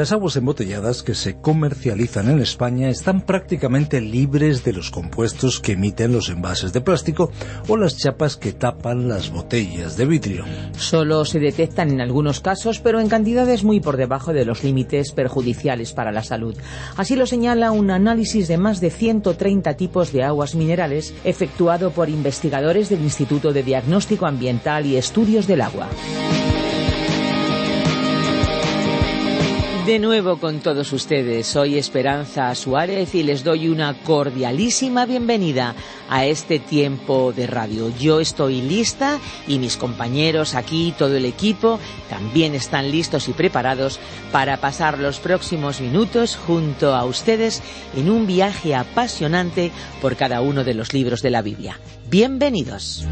Las 0.00 0.12
aguas 0.12 0.34
embotelladas 0.36 1.02
que 1.02 1.14
se 1.14 1.42
comercializan 1.42 2.30
en 2.30 2.40
España 2.40 2.88
están 2.88 3.20
prácticamente 3.20 4.00
libres 4.00 4.64
de 4.64 4.72
los 4.72 4.90
compuestos 4.90 5.60
que 5.60 5.72
emiten 5.72 6.14
los 6.14 6.30
envases 6.30 6.72
de 6.72 6.80
plástico 6.80 7.30
o 7.68 7.76
las 7.76 7.98
chapas 7.98 8.38
que 8.38 8.54
tapan 8.54 9.10
las 9.10 9.28
botellas 9.28 9.98
de 9.98 10.06
vidrio. 10.06 10.46
Solo 10.78 11.26
se 11.26 11.38
detectan 11.38 11.90
en 11.90 12.00
algunos 12.00 12.40
casos, 12.40 12.80
pero 12.80 12.98
en 12.98 13.10
cantidades 13.10 13.62
muy 13.62 13.80
por 13.80 13.98
debajo 13.98 14.32
de 14.32 14.46
los 14.46 14.64
límites 14.64 15.12
perjudiciales 15.12 15.92
para 15.92 16.12
la 16.12 16.22
salud. 16.22 16.56
Así 16.96 17.14
lo 17.14 17.26
señala 17.26 17.70
un 17.70 17.90
análisis 17.90 18.48
de 18.48 18.56
más 18.56 18.80
de 18.80 18.88
130 18.88 19.74
tipos 19.74 20.12
de 20.12 20.24
aguas 20.24 20.54
minerales 20.54 21.12
efectuado 21.24 21.90
por 21.90 22.08
investigadores 22.08 22.88
del 22.88 23.02
Instituto 23.02 23.52
de 23.52 23.62
Diagnóstico 23.62 24.24
Ambiental 24.24 24.86
y 24.86 24.96
Estudios 24.96 25.46
del 25.46 25.60
Agua. 25.60 25.88
De 29.86 29.98
nuevo 29.98 30.36
con 30.36 30.60
todos 30.60 30.92
ustedes, 30.92 31.46
soy 31.46 31.78
Esperanza 31.78 32.54
Suárez 32.54 33.14
y 33.14 33.22
les 33.22 33.42
doy 33.42 33.68
una 33.68 33.94
cordialísima 33.94 35.06
bienvenida 35.06 35.74
a 36.08 36.26
este 36.26 36.58
tiempo 36.58 37.32
de 37.32 37.46
radio. 37.46 37.90
Yo 37.98 38.20
estoy 38.20 38.60
lista 38.60 39.18
y 39.48 39.58
mis 39.58 39.78
compañeros 39.78 40.54
aquí, 40.54 40.94
todo 40.96 41.16
el 41.16 41.24
equipo, 41.24 41.80
también 42.10 42.54
están 42.54 42.90
listos 42.90 43.28
y 43.28 43.32
preparados 43.32 43.98
para 44.30 44.58
pasar 44.58 44.98
los 44.98 45.18
próximos 45.18 45.80
minutos 45.80 46.36
junto 46.36 46.94
a 46.94 47.04
ustedes 47.04 47.62
en 47.96 48.10
un 48.10 48.26
viaje 48.26 48.74
apasionante 48.74 49.72
por 50.02 50.14
cada 50.14 50.42
uno 50.42 50.62
de 50.62 50.74
los 50.74 50.92
libros 50.92 51.22
de 51.22 51.30
la 51.30 51.40
Biblia. 51.40 51.80
Bienvenidos. 52.08 53.06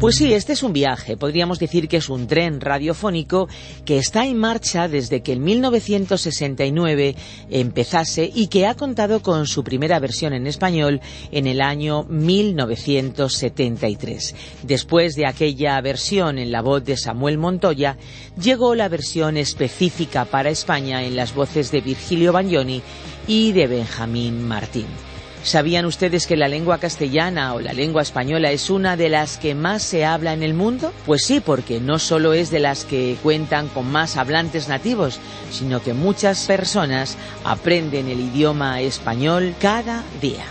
Pues 0.00 0.16
sí, 0.16 0.32
este 0.32 0.54
es 0.54 0.62
un 0.62 0.72
viaje, 0.72 1.18
podríamos 1.18 1.58
decir 1.58 1.86
que 1.86 1.98
es 1.98 2.08
un 2.08 2.26
tren 2.26 2.62
radiofónico 2.62 3.50
que 3.84 3.98
está 3.98 4.24
en 4.24 4.38
marcha 4.38 4.88
desde 4.88 5.20
que 5.20 5.34
en 5.34 5.44
1969 5.44 7.16
empezase 7.50 8.30
y 8.34 8.46
que 8.46 8.66
ha 8.66 8.76
contado 8.76 9.20
con 9.20 9.46
su 9.46 9.62
primera 9.62 9.98
versión 9.98 10.32
en 10.32 10.46
español 10.46 11.02
en 11.32 11.46
el 11.46 11.60
año 11.60 12.04
1973. 12.04 14.34
Después 14.62 15.16
de 15.16 15.26
aquella 15.26 15.78
versión 15.82 16.38
en 16.38 16.50
la 16.50 16.62
voz 16.62 16.82
de 16.82 16.96
Samuel 16.96 17.36
Montoya, 17.36 17.98
llegó 18.42 18.74
la 18.74 18.88
versión 18.88 19.36
específica 19.36 20.24
para 20.24 20.48
España 20.48 21.04
en 21.04 21.14
las 21.14 21.34
voces 21.34 21.70
de 21.70 21.82
Virgilio 21.82 22.32
Bagnoni 22.32 22.80
y 23.26 23.52
de 23.52 23.66
Benjamín 23.66 24.48
Martín. 24.48 25.09
¿Sabían 25.42 25.86
ustedes 25.86 26.26
que 26.26 26.36
la 26.36 26.48
lengua 26.48 26.78
castellana 26.78 27.54
o 27.54 27.60
la 27.60 27.72
lengua 27.72 28.02
española 28.02 28.50
es 28.52 28.68
una 28.68 28.96
de 28.96 29.08
las 29.08 29.38
que 29.38 29.54
más 29.54 29.82
se 29.82 30.04
habla 30.04 30.34
en 30.34 30.42
el 30.42 30.52
mundo? 30.52 30.92
Pues 31.06 31.24
sí, 31.24 31.40
porque 31.40 31.80
no 31.80 31.98
solo 31.98 32.34
es 32.34 32.50
de 32.50 32.60
las 32.60 32.84
que 32.84 33.16
cuentan 33.22 33.68
con 33.68 33.90
más 33.90 34.16
hablantes 34.16 34.68
nativos, 34.68 35.18
sino 35.50 35.82
que 35.82 35.94
muchas 35.94 36.46
personas 36.46 37.16
aprenden 37.44 38.08
el 38.08 38.20
idioma 38.20 38.80
español 38.80 39.54
cada 39.60 40.04
día. 40.20 40.44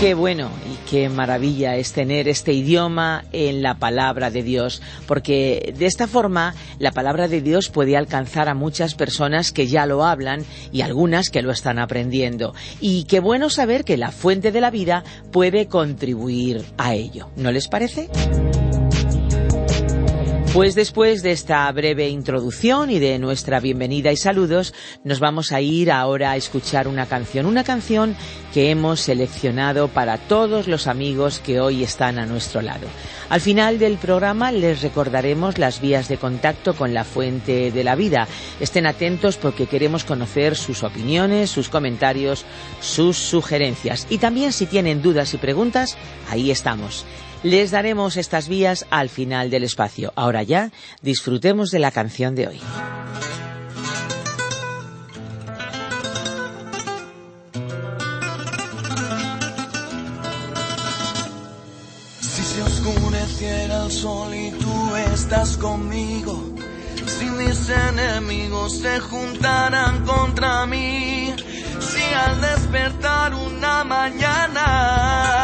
Qué 0.00 0.14
bueno 0.14 0.50
Qué 0.88 1.08
maravilla 1.08 1.74
es 1.74 1.92
tener 1.92 2.28
este 2.28 2.52
idioma 2.52 3.24
en 3.32 3.60
la 3.60 3.74
palabra 3.74 4.30
de 4.30 4.44
Dios, 4.44 4.80
porque 5.08 5.74
de 5.76 5.86
esta 5.86 6.06
forma 6.06 6.54
la 6.78 6.92
palabra 6.92 7.26
de 7.26 7.40
Dios 7.40 7.70
puede 7.70 7.96
alcanzar 7.96 8.48
a 8.48 8.54
muchas 8.54 8.94
personas 8.94 9.50
que 9.50 9.66
ya 9.66 9.84
lo 9.86 10.04
hablan 10.04 10.44
y 10.70 10.82
algunas 10.82 11.30
que 11.30 11.42
lo 11.42 11.50
están 11.50 11.80
aprendiendo. 11.80 12.54
Y 12.80 13.02
qué 13.04 13.18
bueno 13.18 13.50
saber 13.50 13.84
que 13.84 13.96
la 13.96 14.12
fuente 14.12 14.52
de 14.52 14.60
la 14.60 14.70
vida 14.70 15.02
puede 15.32 15.66
contribuir 15.66 16.64
a 16.78 16.94
ello. 16.94 17.30
¿No 17.36 17.50
les 17.50 17.66
parece? 17.66 18.08
Pues 20.56 20.74
después 20.74 21.22
de 21.22 21.32
esta 21.32 21.70
breve 21.70 22.08
introducción 22.08 22.90
y 22.90 22.98
de 22.98 23.18
nuestra 23.18 23.60
bienvenida 23.60 24.10
y 24.10 24.16
saludos, 24.16 24.72
nos 25.04 25.20
vamos 25.20 25.52
a 25.52 25.60
ir 25.60 25.92
ahora 25.92 26.30
a 26.30 26.36
escuchar 26.36 26.88
una 26.88 27.04
canción, 27.04 27.44
una 27.44 27.62
canción 27.62 28.16
que 28.54 28.70
hemos 28.70 29.00
seleccionado 29.00 29.88
para 29.88 30.16
todos 30.16 30.66
los 30.66 30.86
amigos 30.86 31.40
que 31.40 31.60
hoy 31.60 31.82
están 31.82 32.18
a 32.18 32.24
nuestro 32.24 32.62
lado. 32.62 32.86
Al 33.28 33.42
final 33.42 33.78
del 33.78 33.98
programa 33.98 34.50
les 34.50 34.80
recordaremos 34.80 35.58
las 35.58 35.82
vías 35.82 36.08
de 36.08 36.16
contacto 36.16 36.74
con 36.74 36.94
la 36.94 37.04
fuente 37.04 37.70
de 37.70 37.84
la 37.84 37.94
vida. 37.94 38.26
Estén 38.58 38.86
atentos 38.86 39.36
porque 39.36 39.66
queremos 39.66 40.04
conocer 40.04 40.56
sus 40.56 40.84
opiniones, 40.84 41.50
sus 41.50 41.68
comentarios, 41.68 42.46
sus 42.80 43.18
sugerencias. 43.18 44.06
Y 44.08 44.16
también 44.16 44.54
si 44.54 44.64
tienen 44.64 45.02
dudas 45.02 45.34
y 45.34 45.36
preguntas, 45.36 45.98
ahí 46.30 46.50
estamos. 46.50 47.04
Les 47.46 47.70
daremos 47.70 48.16
estas 48.16 48.48
vías 48.48 48.86
al 48.90 49.08
final 49.08 49.50
del 49.50 49.62
espacio. 49.62 50.12
Ahora 50.16 50.42
ya, 50.42 50.72
disfrutemos 51.00 51.70
de 51.70 51.78
la 51.78 51.92
canción 51.92 52.34
de 52.34 52.48
hoy. 52.48 52.60
Si 62.20 62.42
se 62.42 62.62
oscureciera 62.62 63.84
el 63.84 63.92
sol 63.92 64.34
y 64.34 64.50
tú 64.50 64.96
estás 65.14 65.56
conmigo, 65.56 66.52
si 67.06 67.26
mis 67.26 67.70
enemigos 67.70 68.80
se 68.80 68.98
juntaran 68.98 70.04
contra 70.04 70.66
mí, 70.66 71.32
si 71.78 72.02
al 72.12 72.40
despertar 72.40 73.34
una 73.34 73.84
mañana 73.84 75.36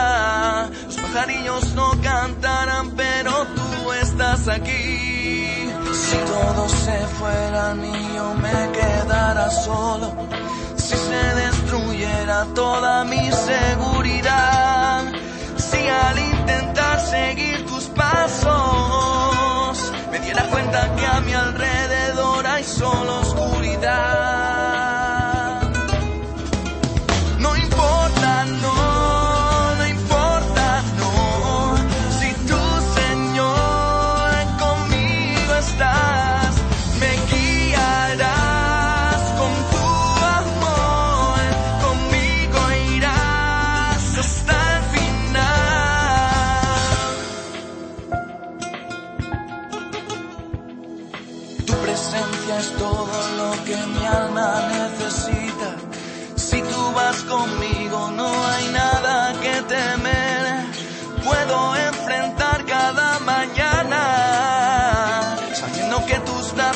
pajarillos 1.13 1.75
no 1.75 1.91
cantarán, 2.03 2.91
pero 2.93 3.47
tú 3.55 3.93
estás 3.93 4.49
aquí. 4.49 5.71
Si 5.93 6.17
todos 6.17 6.73
se 6.73 6.99
fueran 7.19 7.85
y 7.85 8.15
yo 8.15 8.35
me 8.35 8.73
quedara 8.73 9.51
solo, 9.51 10.15
si 10.77 10.97
se 10.97 11.35
destruyera 11.35 12.47
toda 12.55 13.05
mi 13.05 13.31
seguridad, 13.31 15.05
si 15.57 15.87
al 15.87 16.19
intentar 16.19 16.99
seguir 17.01 17.67
tus 17.67 17.85
pasos, 17.89 18.53
me 20.11 20.19
diera 20.19 20.45
cuenta 20.45 20.95
que 20.97 21.07
a 21.07 21.21
mi 21.21 21.35
alrededor 21.35 22.47
hay 22.47 22.65
solo 22.65 23.22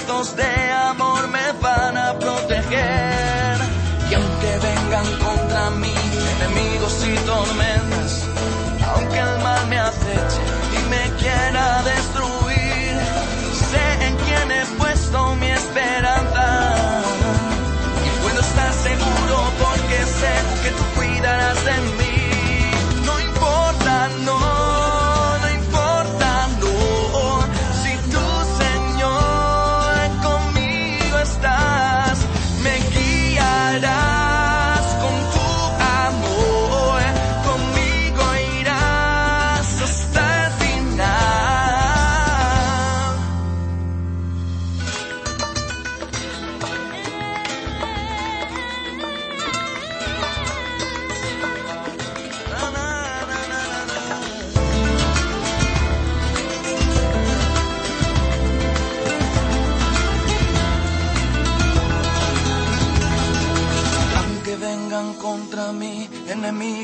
de 0.07 0.71
amor 0.71 1.27
me 1.29 1.53
van 1.61 1.97
a 1.99 2.17
proteger. 2.17 3.59
Y 4.09 4.15
aunque 4.15 4.59
vengan 4.63 5.07
contra 5.19 5.71
mí 5.71 5.93
enemigos 6.37 7.05
y 7.09 7.15
tormentas, 7.27 7.76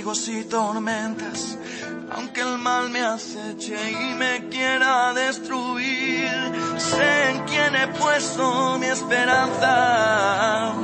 enemigos 0.03 0.29
y 0.29 0.45
tormentas, 0.45 1.57
aunque 2.11 2.41
el 2.41 2.59
mal 2.59 2.91
me 2.91 3.01
aceche 3.01 3.77
y 3.93 4.15
me 4.15 4.49
quiera 4.49 5.13
destruir, 5.15 6.29
sé 6.77 7.31
en 7.31 7.45
quién 7.45 7.77
he 7.77 7.87
puesto 7.89 8.79
mi 8.79 8.87
esperanza. 8.87 10.75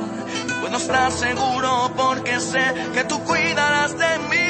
Puedo 0.61 0.77
estar 0.77 1.11
seguro 1.11 1.91
porque 1.97 2.39
sé 2.39 2.73
que 2.93 3.03
tú 3.03 3.21
cuidarás 3.25 3.97
de 3.97 4.19
mí. 4.29 4.47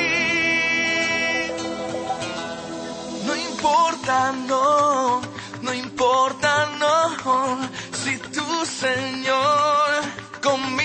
No 3.25 3.36
importa, 3.36 4.31
no, 4.48 5.22
no 5.62 5.74
importa, 5.74 6.69
no, 6.80 7.60
si 8.04 8.18
tu 8.18 8.65
Señor 8.65 10.04
conmigo 10.44 10.79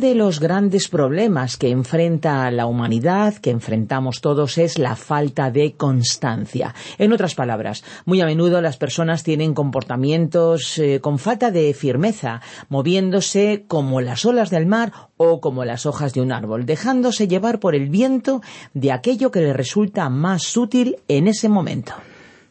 de 0.00 0.14
los 0.14 0.40
grandes 0.40 0.88
problemas 0.88 1.56
que 1.56 1.68
enfrenta 1.68 2.50
la 2.50 2.66
humanidad, 2.66 3.34
que 3.34 3.50
enfrentamos 3.50 4.20
todos, 4.20 4.58
es 4.58 4.78
la 4.78 4.96
falta 4.96 5.50
de 5.50 5.74
constancia. 5.74 6.74
En 6.98 7.12
otras 7.12 7.34
palabras, 7.34 7.84
muy 8.06 8.20
a 8.20 8.26
menudo 8.26 8.60
las 8.60 8.78
personas 8.78 9.22
tienen 9.22 9.54
comportamientos 9.54 10.78
eh, 10.78 11.00
con 11.00 11.18
falta 11.18 11.50
de 11.50 11.72
firmeza, 11.74 12.40
moviéndose 12.68 13.64
como 13.68 14.00
las 14.00 14.24
olas 14.24 14.50
del 14.50 14.66
mar 14.66 14.92
o 15.16 15.40
como 15.40 15.64
las 15.64 15.86
hojas 15.86 16.14
de 16.14 16.22
un 16.22 16.32
árbol, 16.32 16.66
dejándose 16.66 17.28
llevar 17.28 17.60
por 17.60 17.74
el 17.74 17.90
viento 17.90 18.40
de 18.74 18.92
aquello 18.92 19.30
que 19.30 19.42
les 19.42 19.54
resulta 19.54 20.08
más 20.08 20.56
útil 20.56 20.96
en 21.08 21.28
ese 21.28 21.48
momento. 21.48 21.92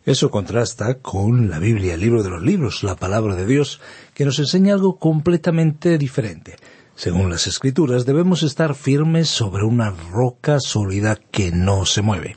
Eso 0.05 0.31
contrasta 0.31 0.99
con 0.99 1.49
la 1.49 1.59
Biblia, 1.59 1.95
el 1.95 1.99
libro 1.99 2.23
de 2.23 2.29
los 2.29 2.41
libros, 2.41 2.83
la 2.83 2.95
palabra 2.95 3.35
de 3.35 3.45
Dios, 3.45 3.81
que 4.13 4.25
nos 4.25 4.39
enseña 4.39 4.73
algo 4.73 4.97
completamente 4.97 5.97
diferente. 5.97 6.55
Según 6.99 7.29
las 7.29 7.47
escrituras, 7.47 8.05
debemos 8.05 8.43
estar 8.43 8.75
firmes 8.75 9.29
sobre 9.29 9.63
una 9.63 9.91
roca 10.11 10.59
sólida 10.59 11.15
que 11.15 11.49
no 11.49 11.85
se 11.85 12.01
mueve. 12.01 12.35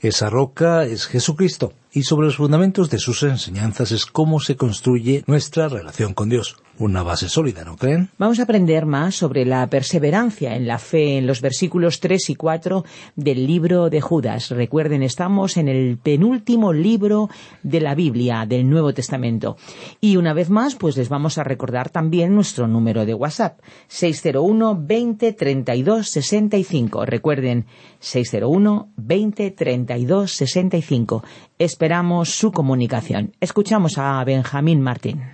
Esa 0.00 0.30
roca 0.30 0.84
es 0.84 1.04
Jesucristo, 1.04 1.74
y 1.92 2.02
sobre 2.02 2.26
los 2.26 2.36
fundamentos 2.36 2.90
de 2.90 2.98
sus 2.98 3.22
enseñanzas 3.22 3.92
es 3.92 4.06
cómo 4.06 4.40
se 4.40 4.56
construye 4.56 5.24
nuestra 5.26 5.68
relación 5.68 6.14
con 6.14 6.28
Dios. 6.28 6.56
Una 6.78 7.02
base 7.02 7.28
sólida, 7.28 7.64
¿no 7.64 7.76
creen? 7.76 8.08
Vamos 8.18 8.38
a 8.38 8.44
aprender 8.44 8.86
más 8.86 9.16
sobre 9.16 9.44
la 9.44 9.66
perseverancia 9.66 10.54
en 10.54 10.68
la 10.68 10.78
fe 10.78 11.18
en 11.18 11.26
los 11.26 11.40
versículos 11.40 11.98
3 11.98 12.30
y 12.30 12.34
4 12.36 12.84
del 13.16 13.48
libro 13.48 13.90
de 13.90 14.00
Judas. 14.00 14.50
Recuerden, 14.50 15.02
estamos 15.02 15.56
en 15.56 15.66
el 15.66 15.98
penúltimo 15.98 16.72
libro 16.72 17.30
de 17.64 17.80
la 17.80 17.96
Biblia, 17.96 18.46
del 18.46 18.70
Nuevo 18.70 18.94
Testamento. 18.94 19.56
Y 20.00 20.18
una 20.18 20.34
vez 20.34 20.50
más, 20.50 20.76
pues 20.76 20.96
les 20.96 21.08
vamos 21.08 21.36
a 21.38 21.42
recordar 21.42 21.90
también 21.90 22.32
nuestro 22.32 22.68
número 22.68 23.04
de 23.04 23.14
WhatsApp, 23.14 23.58
601 23.88 24.78
20 24.80 25.32
32 25.32 26.08
65. 26.08 27.06
Recuerden, 27.06 27.66
601 27.98 28.92
20 28.96 29.50
32 29.50 30.30
65. 30.30 31.24
Esperamos 31.58 32.30
su 32.30 32.52
comunicación. 32.52 33.34
Escuchamos 33.40 33.98
a 33.98 34.22
Benjamín 34.22 34.80
Martín. 34.80 35.24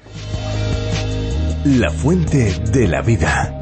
La 1.67 1.91
fuente 1.91 2.59
de 2.73 2.88
la 2.88 3.03
vida. 3.03 3.61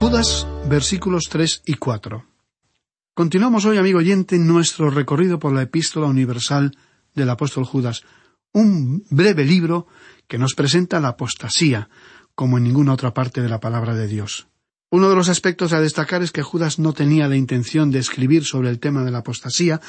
Judas, 0.00 0.48
versículos 0.66 1.24
3 1.28 1.62
y 1.66 1.74
4. 1.74 2.24
Continuamos 3.12 3.66
hoy, 3.66 3.76
amigo 3.76 3.98
oyente, 3.98 4.38
nuestro 4.38 4.88
recorrido 4.88 5.38
por 5.38 5.52
la 5.52 5.60
epístola 5.60 6.06
universal 6.06 6.74
del 7.14 7.28
apóstol 7.28 7.64
Judas, 7.66 8.04
un 8.54 9.04
breve 9.10 9.44
libro 9.44 9.88
que 10.26 10.38
nos 10.38 10.54
presenta 10.54 11.00
la 11.00 11.08
apostasía, 11.08 11.90
como 12.34 12.56
en 12.56 12.64
ninguna 12.64 12.94
otra 12.94 13.12
parte 13.12 13.42
de 13.42 13.50
la 13.50 13.60
palabra 13.60 13.94
de 13.94 14.06
Dios. 14.06 14.48
Uno 14.90 15.10
de 15.10 15.16
los 15.16 15.28
aspectos 15.28 15.74
a 15.74 15.82
destacar 15.82 16.22
es 16.22 16.32
que 16.32 16.42
Judas 16.42 16.78
no 16.78 16.94
tenía 16.94 17.28
la 17.28 17.36
intención 17.36 17.90
de 17.90 17.98
escribir 17.98 18.44
sobre 18.46 18.70
el 18.70 18.80
tema 18.80 19.04
de 19.04 19.10
la 19.10 19.18
apostasía, 19.18 19.82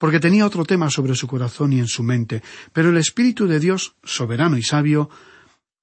porque 0.00 0.18
tenía 0.18 0.46
otro 0.46 0.64
tema 0.64 0.88
sobre 0.88 1.14
su 1.14 1.26
corazón 1.26 1.74
y 1.74 1.78
en 1.78 1.86
su 1.86 2.02
mente, 2.02 2.42
pero 2.72 2.88
el 2.88 2.96
Espíritu 2.96 3.46
de 3.46 3.60
Dios, 3.60 3.96
soberano 4.02 4.56
y 4.56 4.62
sabio, 4.62 5.10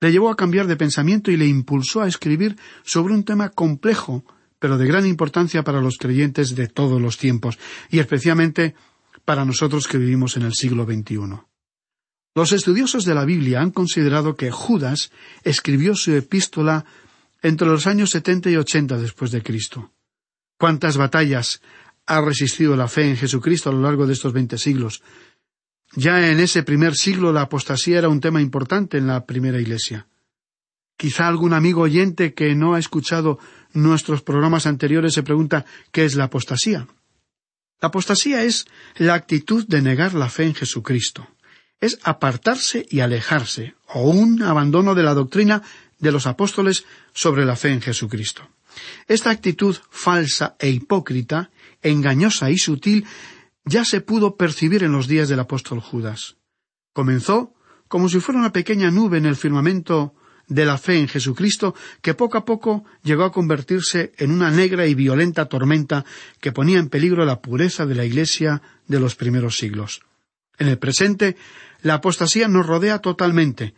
le 0.02 0.12
llevó 0.12 0.32
a 0.32 0.36
cambiar 0.36 0.66
de 0.66 0.76
pensamiento 0.76 1.30
y 1.30 1.38
le 1.38 1.46
impulsó 1.46 2.02
a 2.02 2.08
escribir 2.08 2.58
sobre 2.84 3.14
un 3.14 3.24
tema 3.24 3.50
complejo, 3.50 4.26
pero 4.58 4.80
de 4.80 4.88
gran 4.88 5.06
importancia 5.06 5.64
para 5.64 5.82
los 5.82 5.98
creyentes 5.98 6.56
de 6.56 6.68
todos 6.68 7.00
los 7.00 7.20
tiempos, 7.20 7.60
y 7.92 8.00
especialmente 8.00 8.74
para 9.24 9.46
nosotros 9.46 9.88
que 9.88 10.00
vivimos 10.00 10.36
en 10.36 10.44
el 10.44 10.56
siglo 10.56 10.86
XXI. 10.86 11.20
Los 12.34 12.54
estudiosos 12.54 13.06
de 13.06 13.14
la 13.14 13.24
Biblia 13.24 13.62
han 13.62 13.70
considerado 13.70 14.36
que 14.36 14.50
Judas 14.50 15.12
escribió 15.44 15.94
su 15.94 16.14
epístola 16.14 16.86
entre 17.44 17.68
los 17.68 17.86
años 17.86 18.10
setenta 18.10 18.50
y 18.50 18.56
ochenta 18.56 18.98
después 18.98 19.30
de 19.30 19.44
Cristo. 19.44 19.92
¿Cuántas 20.58 20.98
batallas 20.98 21.62
ha 22.08 22.22
resistido 22.22 22.76
la 22.76 22.88
fe 22.88 23.10
en 23.10 23.18
Jesucristo 23.18 23.70
a 23.70 23.74
lo 23.74 23.82
largo 23.82 24.08
de 24.08 24.14
estos 24.14 24.34
veinte 24.34 24.58
siglos. 24.58 25.04
Ya 25.94 26.32
en 26.32 26.40
ese 26.40 26.64
primer 26.64 26.96
siglo 26.96 27.32
la 27.32 27.42
apostasía 27.42 28.00
era 28.00 28.10
un 28.10 28.22
tema 28.22 28.42
importante 28.42 28.98
en 28.98 29.08
la 29.08 29.26
primera 29.26 29.60
Iglesia. 29.60 30.08
Quizá 30.98 31.28
algún 31.28 31.54
amigo 31.54 31.82
oyente 31.82 32.34
que 32.34 32.56
no 32.56 32.74
ha 32.74 32.80
escuchado 32.80 33.40
nuestros 33.74 34.24
programas 34.24 34.66
anteriores 34.66 35.14
se 35.14 35.22
pregunta 35.22 35.66
¿qué 35.92 36.06
es 36.06 36.16
la 36.16 36.26
apostasía? 36.26 36.88
La 37.80 37.90
apostasía 37.90 38.44
es 38.44 38.66
la 38.96 39.14
actitud 39.14 39.68
de 39.68 39.82
negar 39.82 40.16
la 40.16 40.30
fe 40.30 40.46
en 40.46 40.56
Jesucristo. 40.56 41.28
Es 41.80 42.00
apartarse 42.04 42.88
y 42.90 43.02
alejarse, 43.02 43.76
o 43.94 44.10
un 44.10 44.42
abandono 44.42 44.96
de 44.96 45.04
la 45.04 45.14
doctrina 45.14 45.62
de 46.00 46.12
los 46.12 46.26
apóstoles 46.26 46.86
sobre 47.14 47.46
la 47.46 47.56
fe 47.56 47.70
en 47.70 47.82
Jesucristo. 47.82 48.50
Esta 49.08 49.30
actitud 49.30 49.78
falsa 49.92 50.56
e 50.60 50.70
hipócrita 50.70 51.52
engañosa 51.82 52.52
y 52.52 52.58
sutil 52.58 53.06
ya 53.66 53.84
se 53.86 54.02
pudo 54.02 54.38
percibir 54.38 54.84
en 54.84 54.92
los 54.92 55.08
días 55.08 55.30
del 55.30 55.40
apóstol 55.40 55.80
Judas. 55.80 56.38
Comenzó 56.94 57.54
como 57.88 58.10
si 58.10 58.20
fuera 58.20 58.40
una 58.40 58.54
pequeña 58.54 58.92
nube 58.92 59.18
en 59.18 59.26
el 59.26 59.36
firmamento 59.36 60.14
de 60.48 60.66
la 60.66 60.78
fe 60.78 60.98
en 60.98 61.08
Jesucristo 61.08 61.76
que 62.02 62.14
poco 62.14 62.38
a 62.38 62.46
poco 62.46 62.86
llegó 63.04 63.24
a 63.26 63.32
convertirse 63.32 64.14
en 64.18 64.32
una 64.32 64.50
negra 64.50 64.88
y 64.88 64.96
violenta 64.96 65.46
tormenta 65.46 66.06
que 66.40 66.52
ponía 66.52 66.80
en 66.80 66.90
peligro 66.90 67.26
la 67.26 67.42
pureza 67.42 67.86
de 67.86 67.96
la 67.96 68.06
Iglesia 68.06 68.62
de 68.88 69.00
los 69.00 69.16
primeros 69.16 69.58
siglos. 69.58 70.02
En 70.58 70.68
el 70.68 70.78
presente, 70.78 71.36
la 71.82 71.96
apostasía 71.96 72.48
nos 72.48 72.66
rodea 72.66 73.00
totalmente, 73.00 73.76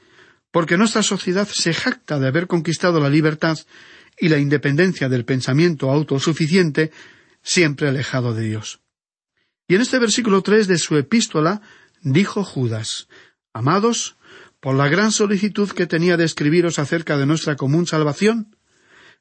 porque 0.51 0.77
nuestra 0.77 1.03
sociedad 1.03 1.47
se 1.51 1.73
jacta 1.73 2.19
de 2.19 2.27
haber 2.27 2.47
conquistado 2.47 2.99
la 2.99 3.09
libertad 3.09 3.57
y 4.19 4.29
la 4.29 4.37
independencia 4.37 5.09
del 5.09 5.25
pensamiento 5.25 5.89
autosuficiente 5.91 6.91
siempre 7.49 7.87
alejado 7.87 8.35
de 8.35 8.43
Dios. 8.43 8.79
Y 9.67 9.73
en 9.73 9.81
este 9.81 9.97
versículo 9.97 10.43
tres 10.43 10.67
de 10.67 10.77
su 10.77 10.97
epístola 10.97 11.61
dijo 12.01 12.43
Judas 12.43 13.07
Amados, 13.53 14.17
por 14.59 14.75
la 14.75 14.87
gran 14.87 15.11
solicitud 15.11 15.71
que 15.71 15.87
tenía 15.87 16.15
de 16.15 16.25
escribiros 16.25 16.77
acerca 16.77 17.17
de 17.17 17.25
nuestra 17.25 17.55
común 17.55 17.87
salvación, 17.87 18.55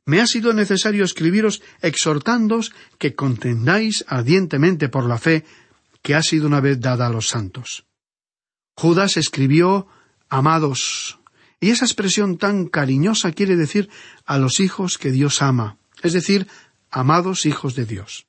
me 0.05 0.21
ha 0.21 0.27
sido 0.27 0.53
necesario 0.53 1.05
escribiros 1.05 1.63
exhortándoos 1.81 2.73
que 2.99 3.15
contendáis 3.15 4.05
ardientemente 4.09 4.91
por 4.91 5.07
la 5.07 5.19
fe 5.19 5.45
que 6.03 6.15
ha 6.15 6.23
sido 6.23 6.47
una 6.47 6.61
vez 6.61 6.81
dada 6.81 7.07
a 7.07 7.11
los 7.11 7.29
santos. 7.29 7.87
Judas 8.75 9.17
escribió 9.17 9.89
Amados, 10.29 11.19
y 11.61 11.71
esa 11.71 11.87
expresión 11.87 12.37
tan 12.37 12.67
cariñosa 12.67 13.33
quiere 13.33 13.57
decir 13.57 13.89
a 14.27 14.37
los 14.37 14.61
hijos 14.61 14.99
que 14.99 15.11
Dios 15.11 15.41
ama, 15.41 15.79
es 16.03 16.13
decir, 16.13 16.47
amados 16.91 17.47
hijos 17.47 17.75
de 17.75 17.87
Dios. 17.87 18.27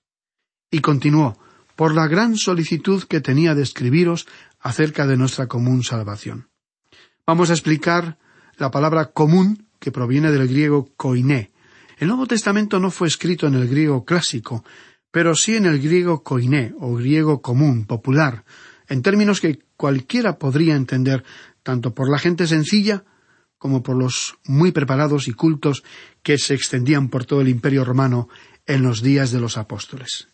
Y 0.71 0.81
continuó, 0.81 1.37
por 1.75 1.95
la 1.95 2.07
gran 2.07 2.35
solicitud 2.35 3.03
que 3.03 3.21
tenía 3.21 3.55
de 3.55 3.63
escribiros 3.63 4.27
acerca 4.59 5.07
de 5.07 5.17
nuestra 5.17 5.47
común 5.47 5.83
salvación. 5.83 6.49
Vamos 7.25 7.49
a 7.49 7.53
explicar 7.53 8.17
la 8.57 8.69
palabra 8.69 9.11
común, 9.11 9.67
que 9.79 9.91
proviene 9.91 10.31
del 10.31 10.47
griego 10.47 10.89
koiné. 10.97 11.51
El 11.97 12.09
Nuevo 12.09 12.27
Testamento 12.27 12.79
no 12.79 12.91
fue 12.91 13.07
escrito 13.07 13.47
en 13.47 13.53
el 13.53 13.67
griego 13.67 14.03
clásico, 14.03 14.65
pero 15.11 15.35
sí 15.35 15.55
en 15.55 15.65
el 15.65 15.79
griego 15.79 16.21
koiné, 16.21 16.73
o 16.79 16.95
griego 16.95 17.41
común, 17.41 17.85
popular, 17.85 18.43
en 18.89 19.01
términos 19.01 19.39
que 19.39 19.59
cualquiera 19.77 20.37
podría 20.37 20.75
entender, 20.75 21.23
tanto 21.63 21.93
por 21.93 22.09
la 22.09 22.19
gente 22.19 22.47
sencilla 22.47 23.05
como 23.57 23.83
por 23.83 23.97
los 23.97 24.37
muy 24.45 24.71
preparados 24.71 25.27
y 25.27 25.33
cultos 25.33 25.83
que 26.23 26.37
se 26.37 26.53
extendían 26.53 27.09
por 27.09 27.25
todo 27.25 27.41
el 27.41 27.49
imperio 27.49 27.85
romano 27.85 28.29
en 28.69 28.83
los 28.83 29.01
días 29.01 29.31
de 29.31 29.41
los 29.41 29.57
apóstoles. 29.57 30.27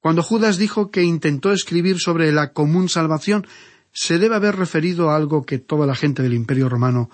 Cuando 0.00 0.22
Judas 0.22 0.58
dijo 0.58 0.90
que 0.90 1.02
intentó 1.02 1.52
escribir 1.52 1.98
sobre 1.98 2.30
la 2.32 2.52
común 2.52 2.90
salvación, 2.90 3.46
se 3.92 4.18
debe 4.18 4.36
haber 4.36 4.56
referido 4.56 5.10
a 5.10 5.16
algo 5.16 5.46
que 5.46 5.58
toda 5.58 5.86
la 5.86 5.96
gente 5.96 6.22
del 6.22 6.34
Imperio 6.34 6.68
romano 6.68 7.10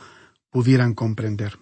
pudieran 0.50 0.93
comprender. 0.95 1.59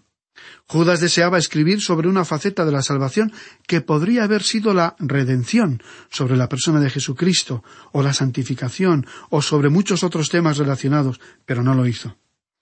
Judas 0.66 1.00
deseaba 1.00 1.36
escribir 1.36 1.82
sobre 1.82 2.08
una 2.08 2.24
faceta 2.24 2.64
de 2.64 2.72
la 2.72 2.80
salvación 2.80 3.32
que 3.66 3.82
podría 3.82 4.24
haber 4.24 4.42
sido 4.42 4.72
la 4.72 4.96
redención 4.98 5.82
sobre 6.10 6.38
la 6.38 6.48
persona 6.48 6.80
de 6.80 6.88
Jesucristo, 6.88 7.62
o 7.92 8.02
la 8.02 8.14
santificación, 8.14 9.06
o 9.28 9.42
sobre 9.42 9.68
muchos 9.68 10.02
otros 10.02 10.30
temas 10.30 10.56
relacionados, 10.56 11.20
pero 11.44 11.62
no 11.62 11.74
lo 11.74 11.86
hizo. 11.86 12.16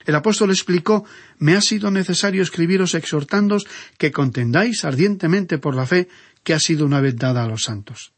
El 0.07 0.14
apóstol 0.14 0.50
explicó 0.50 1.04
Me 1.38 1.54
ha 1.54 1.61
sido 1.61 1.90
necesario 1.90 2.42
escribiros 2.42 2.95
exhortándos 2.95 3.66
que 3.99 4.12
contendáis 4.12 4.85
ardientemente 4.85 5.59
por 5.59 5.75
la 5.75 5.87
fe 5.87 6.09
que 6.42 6.54
ha 6.54 6.59
sido 6.59 6.87
una 6.87 7.00
vez 7.00 7.16
dada 7.16 7.44
a 7.44 7.49
los 7.49 7.62
santos. 7.62 8.12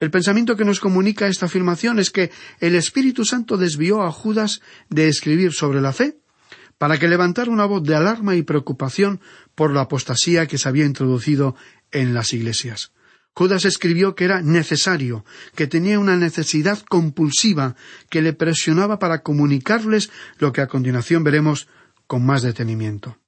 El 0.00 0.10
pensamiento 0.10 0.56
que 0.56 0.64
nos 0.64 0.80
comunica 0.80 1.26
esta 1.26 1.46
afirmación 1.46 1.98
es 1.98 2.10
que 2.10 2.30
el 2.58 2.74
Espíritu 2.74 3.24
Santo 3.24 3.58
desvió 3.58 4.02
a 4.02 4.10
Judas 4.10 4.62
de 4.88 5.08
escribir 5.08 5.52
sobre 5.52 5.80
la 5.80 5.92
fe 5.92 6.18
para 6.78 6.98
que 6.98 7.08
levantara 7.08 7.50
una 7.50 7.66
voz 7.66 7.82
de 7.82 7.94
alarma 7.94 8.34
y 8.34 8.42
preocupación 8.42 9.20
por 9.54 9.70
la 9.72 9.82
apostasía 9.82 10.46
que 10.46 10.56
se 10.56 10.66
había 10.66 10.86
introducido 10.86 11.54
en 11.90 12.14
las 12.14 12.32
iglesias. 12.32 12.92
Judas 13.34 13.66
escribió 13.66 14.14
que 14.14 14.24
era 14.24 14.40
necesario, 14.40 15.24
que 15.54 15.66
tenía 15.66 15.98
una 15.98 16.16
necesidad 16.16 16.80
compulsiva 16.88 17.76
que 18.08 18.22
le 18.22 18.32
presionaba 18.32 18.98
para 18.98 19.22
comunicarles 19.22 20.10
lo 20.38 20.52
que 20.52 20.62
a 20.62 20.66
continuación 20.66 21.22
veremos 21.24 21.68
con 22.06 22.24
más 22.24 22.42
detenimiento. 22.42 23.18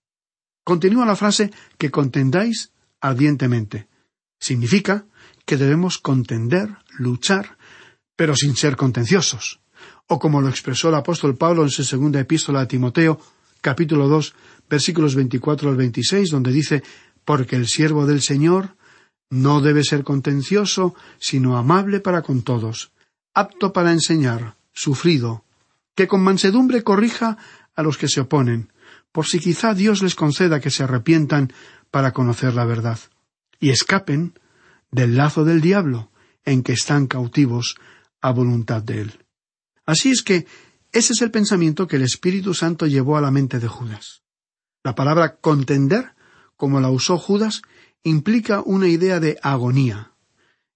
Continúa 0.64 1.06
la 1.06 1.16
frase 1.16 1.50
que 1.76 1.90
contendáis 1.90 2.72
ardientemente. 3.00 3.88
Significa 4.42 5.06
que 5.46 5.56
debemos 5.56 5.98
contender, 5.98 6.68
luchar, 6.98 7.56
pero 8.16 8.34
sin 8.34 8.56
ser 8.56 8.74
contenciosos. 8.74 9.60
O 10.08 10.18
como 10.18 10.40
lo 10.40 10.48
expresó 10.48 10.88
el 10.88 10.96
apóstol 10.96 11.36
Pablo 11.36 11.62
en 11.62 11.70
su 11.70 11.84
segunda 11.84 12.18
epístola 12.18 12.62
a 12.62 12.66
Timoteo, 12.66 13.20
capítulo 13.60 14.08
dos, 14.08 14.34
versículos 14.68 15.14
veinticuatro 15.14 15.70
al 15.70 15.76
veintiséis, 15.76 16.30
donde 16.30 16.50
dice 16.50 16.82
Porque 17.24 17.54
el 17.54 17.68
siervo 17.68 18.04
del 18.04 18.20
Señor 18.20 18.74
no 19.30 19.60
debe 19.60 19.84
ser 19.84 20.02
contencioso, 20.02 20.96
sino 21.20 21.56
amable 21.56 22.00
para 22.00 22.22
con 22.22 22.42
todos, 22.42 22.90
apto 23.34 23.72
para 23.72 23.92
enseñar, 23.92 24.56
sufrido, 24.72 25.44
que 25.94 26.08
con 26.08 26.20
mansedumbre 26.20 26.82
corrija 26.82 27.38
a 27.76 27.82
los 27.84 27.96
que 27.96 28.08
se 28.08 28.22
oponen, 28.22 28.72
por 29.12 29.24
si 29.24 29.38
quizá 29.38 29.72
Dios 29.72 30.02
les 30.02 30.16
conceda 30.16 30.58
que 30.58 30.70
se 30.70 30.82
arrepientan 30.82 31.52
para 31.92 32.12
conocer 32.12 32.54
la 32.54 32.64
verdad, 32.64 32.98
y 33.62 33.70
escapen 33.70 34.34
del 34.90 35.16
lazo 35.16 35.44
del 35.44 35.60
diablo 35.60 36.10
en 36.44 36.64
que 36.64 36.72
están 36.72 37.06
cautivos 37.06 37.76
a 38.20 38.32
voluntad 38.32 38.82
de 38.82 39.02
él. 39.02 39.24
Así 39.86 40.10
es 40.10 40.22
que 40.22 40.46
ese 40.90 41.12
es 41.12 41.22
el 41.22 41.30
pensamiento 41.30 41.86
que 41.86 41.94
el 41.94 42.02
Espíritu 42.02 42.54
Santo 42.54 42.88
llevó 42.88 43.16
a 43.16 43.20
la 43.20 43.30
mente 43.30 43.60
de 43.60 43.68
Judas. 43.68 44.24
La 44.82 44.96
palabra 44.96 45.36
contender, 45.36 46.16
como 46.56 46.80
la 46.80 46.90
usó 46.90 47.18
Judas, 47.18 47.62
implica 48.02 48.62
una 48.62 48.88
idea 48.88 49.20
de 49.20 49.38
agonía. 49.42 50.10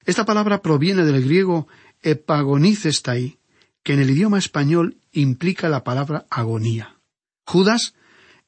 Esta 0.05 0.25
palabra 0.25 0.63
proviene 0.63 1.05
del 1.05 1.25
griego 1.25 1.67
epagonicestai, 2.03 3.41
que 3.83 3.95
en 3.95 4.01
el 4.01 4.11
idioma 4.11 4.39
español 4.39 4.97
implica 5.11 5.69
la 5.69 5.83
palabra 5.83 6.27
agonía. 6.31 7.01
Judas, 7.47 7.95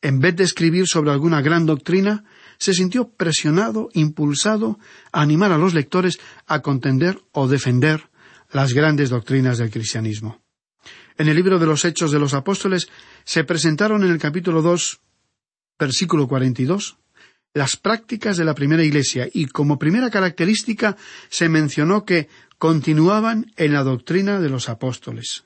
en 0.00 0.20
vez 0.20 0.36
de 0.36 0.44
escribir 0.44 0.86
sobre 0.86 1.10
alguna 1.10 1.42
gran 1.42 1.66
doctrina, 1.66 2.24
se 2.58 2.74
sintió 2.74 3.08
presionado, 3.08 3.88
impulsado 3.94 4.78
a 5.12 5.22
animar 5.22 5.52
a 5.52 5.58
los 5.58 5.74
lectores 5.74 6.18
a 6.46 6.60
contender 6.60 7.20
o 7.32 7.48
defender 7.48 8.10
las 8.50 8.72
grandes 8.72 9.10
doctrinas 9.10 9.58
del 9.58 9.70
cristianismo. 9.70 10.40
En 11.16 11.28
el 11.28 11.36
libro 11.36 11.58
de 11.58 11.66
los 11.66 11.84
Hechos 11.84 12.12
de 12.12 12.18
los 12.18 12.34
Apóstoles 12.34 12.88
se 13.24 13.44
presentaron 13.44 14.04
en 14.04 14.10
el 14.10 14.18
capítulo 14.18 14.62
dos, 14.62 15.00
versículo 15.78 16.28
cuarenta 16.28 16.62
y 16.62 16.64
dos, 16.64 16.96
las 17.54 17.76
prácticas 17.76 18.36
de 18.36 18.44
la 18.44 18.54
primera 18.54 18.84
Iglesia 18.84 19.28
y 19.32 19.46
como 19.46 19.78
primera 19.78 20.10
característica 20.10 20.96
se 21.28 21.48
mencionó 21.48 22.04
que 22.04 22.28
continuaban 22.58 23.52
en 23.56 23.72
la 23.72 23.82
doctrina 23.82 24.40
de 24.40 24.48
los 24.48 24.68
apóstoles. 24.68 25.44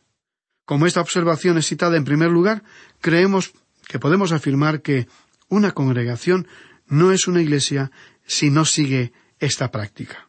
Como 0.64 0.86
esta 0.86 1.00
observación 1.00 1.58
es 1.58 1.66
citada 1.66 1.96
en 1.96 2.04
primer 2.04 2.30
lugar, 2.30 2.62
creemos 3.00 3.52
que 3.88 3.98
podemos 3.98 4.32
afirmar 4.32 4.82
que 4.82 5.08
una 5.48 5.72
congregación 5.72 6.46
no 6.86 7.12
es 7.12 7.26
una 7.26 7.42
iglesia 7.42 7.90
si 8.26 8.50
no 8.50 8.64
sigue 8.64 9.12
esta 9.38 9.70
práctica. 9.70 10.28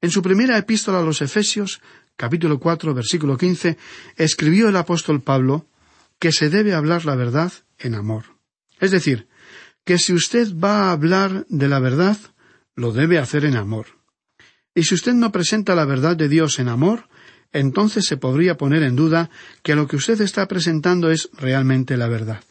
En 0.00 0.10
su 0.10 0.22
primera 0.22 0.58
epístola 0.58 1.00
a 1.00 1.02
los 1.02 1.22
Efesios, 1.22 1.80
capítulo 2.16 2.60
cuatro, 2.60 2.94
versículo 2.94 3.36
quince, 3.36 3.78
escribió 4.16 4.68
el 4.68 4.76
apóstol 4.76 5.22
Pablo 5.22 5.66
que 6.18 6.32
se 6.32 6.50
debe 6.50 6.74
hablar 6.74 7.04
la 7.04 7.16
verdad 7.16 7.52
en 7.78 7.94
amor. 7.94 8.24
Es 8.80 8.90
decir, 8.90 9.28
que 9.84 9.98
si 9.98 10.12
usted 10.12 10.54
va 10.56 10.88
a 10.88 10.92
hablar 10.92 11.46
de 11.48 11.68
la 11.68 11.78
verdad, 11.78 12.16
lo 12.74 12.92
debe 12.92 13.18
hacer 13.18 13.44
en 13.44 13.56
amor. 13.56 13.86
Y 14.74 14.84
si 14.84 14.94
usted 14.94 15.14
no 15.14 15.32
presenta 15.32 15.74
la 15.74 15.84
verdad 15.84 16.16
de 16.16 16.28
Dios 16.28 16.58
en 16.58 16.68
amor, 16.68 17.08
entonces 17.52 18.06
se 18.06 18.16
podría 18.16 18.56
poner 18.56 18.82
en 18.82 18.96
duda 18.96 19.30
que 19.62 19.76
lo 19.76 19.86
que 19.86 19.96
usted 19.96 20.20
está 20.20 20.48
presentando 20.48 21.10
es 21.10 21.30
realmente 21.34 21.96
la 21.96 22.08
verdad. 22.08 22.42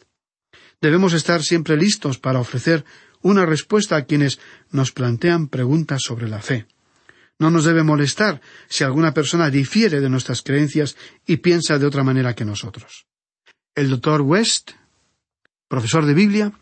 Debemos 0.84 1.14
estar 1.14 1.42
siempre 1.42 1.78
listos 1.78 2.18
para 2.18 2.40
ofrecer 2.40 2.84
una 3.22 3.46
respuesta 3.46 3.96
a 3.96 4.04
quienes 4.04 4.38
nos 4.70 4.92
plantean 4.92 5.48
preguntas 5.48 6.02
sobre 6.02 6.28
la 6.28 6.42
fe. 6.42 6.66
No 7.38 7.50
nos 7.50 7.64
debe 7.64 7.82
molestar 7.82 8.42
si 8.68 8.84
alguna 8.84 9.14
persona 9.14 9.48
difiere 9.48 10.02
de 10.02 10.10
nuestras 10.10 10.42
creencias 10.42 10.94
y 11.24 11.38
piensa 11.38 11.78
de 11.78 11.86
otra 11.86 12.04
manera 12.04 12.34
que 12.34 12.44
nosotros. 12.44 13.06
El 13.74 13.88
doctor 13.88 14.20
West, 14.20 14.72
profesor 15.68 16.04
de 16.04 16.12
Biblia, 16.12 16.52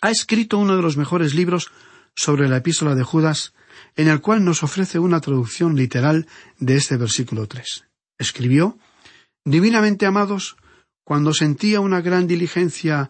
ha 0.00 0.10
escrito 0.10 0.56
uno 0.56 0.74
de 0.74 0.82
los 0.82 0.96
mejores 0.96 1.34
libros 1.34 1.70
sobre 2.16 2.48
la 2.48 2.56
epístola 2.56 2.94
de 2.94 3.02
Judas, 3.02 3.52
en 3.94 4.08
el 4.08 4.22
cual 4.22 4.42
nos 4.42 4.62
ofrece 4.62 4.98
una 4.98 5.20
traducción 5.20 5.76
literal 5.76 6.26
de 6.60 6.76
este 6.76 6.96
versículo 6.96 7.46
tres. 7.46 7.84
Escribió 8.16 8.78
Divinamente 9.44 10.04
amados, 10.04 10.57
cuando 11.08 11.32
sentía 11.32 11.80
una 11.80 12.02
gran 12.02 12.26
diligencia 12.26 13.08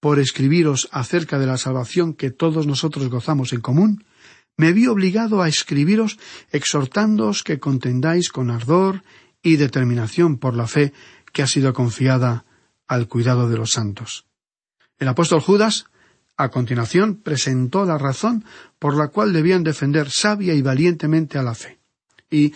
por 0.00 0.18
escribiros 0.18 0.90
acerca 0.92 1.38
de 1.38 1.46
la 1.46 1.56
salvación 1.56 2.12
que 2.12 2.30
todos 2.30 2.66
nosotros 2.66 3.08
gozamos 3.08 3.54
en 3.54 3.62
común, 3.62 4.04
me 4.58 4.74
vi 4.74 4.86
obligado 4.86 5.40
a 5.40 5.48
escribiros 5.48 6.18
exhortándoos 6.50 7.42
que 7.42 7.58
contendáis 7.58 8.28
con 8.28 8.50
ardor 8.50 9.02
y 9.42 9.56
determinación 9.56 10.36
por 10.36 10.54
la 10.54 10.66
fe 10.66 10.92
que 11.32 11.42
ha 11.42 11.46
sido 11.46 11.72
confiada 11.72 12.44
al 12.86 13.08
cuidado 13.08 13.48
de 13.48 13.56
los 13.56 13.72
santos. 13.72 14.26
El 14.98 15.08
apóstol 15.08 15.40
Judas, 15.40 15.86
a 16.36 16.50
continuación, 16.50 17.14
presentó 17.14 17.86
la 17.86 17.96
razón 17.96 18.44
por 18.78 18.94
la 18.94 19.08
cual 19.08 19.32
debían 19.32 19.62
defender 19.62 20.10
sabia 20.10 20.52
y 20.52 20.60
valientemente 20.60 21.38
a 21.38 21.42
la 21.42 21.54
fe. 21.54 21.78
¿Y 22.30 22.52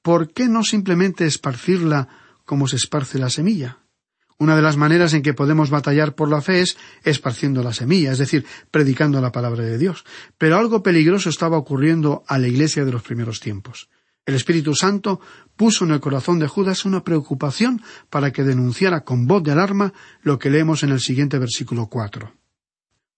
por 0.00 0.32
qué 0.32 0.48
no 0.48 0.64
simplemente 0.64 1.26
esparcirla 1.26 2.08
como 2.46 2.68
se 2.68 2.76
esparce 2.76 3.18
la 3.18 3.28
semilla? 3.28 3.83
Una 4.38 4.56
de 4.56 4.62
las 4.62 4.76
maneras 4.76 5.14
en 5.14 5.22
que 5.22 5.34
podemos 5.34 5.70
batallar 5.70 6.14
por 6.14 6.28
la 6.28 6.42
fe 6.42 6.60
es 6.60 6.76
esparciendo 7.04 7.62
la 7.62 7.72
semilla, 7.72 8.12
es 8.12 8.18
decir, 8.18 8.44
predicando 8.70 9.20
la 9.20 9.32
palabra 9.32 9.62
de 9.62 9.78
Dios. 9.78 10.04
Pero 10.38 10.58
algo 10.58 10.82
peligroso 10.82 11.28
estaba 11.28 11.56
ocurriendo 11.56 12.24
a 12.26 12.38
la 12.38 12.48
iglesia 12.48 12.84
de 12.84 12.92
los 12.92 13.02
primeros 13.02 13.40
tiempos. 13.40 13.88
El 14.26 14.34
Espíritu 14.34 14.74
Santo 14.74 15.20
puso 15.54 15.84
en 15.84 15.92
el 15.92 16.00
corazón 16.00 16.38
de 16.38 16.48
Judas 16.48 16.84
una 16.84 17.04
preocupación 17.04 17.82
para 18.10 18.32
que 18.32 18.42
denunciara 18.42 19.04
con 19.04 19.26
voz 19.26 19.42
de 19.42 19.52
alarma 19.52 19.92
lo 20.22 20.38
que 20.38 20.50
leemos 20.50 20.82
en 20.82 20.90
el 20.90 21.00
siguiente 21.00 21.38
versículo 21.38 21.88
cuatro. 21.88 22.34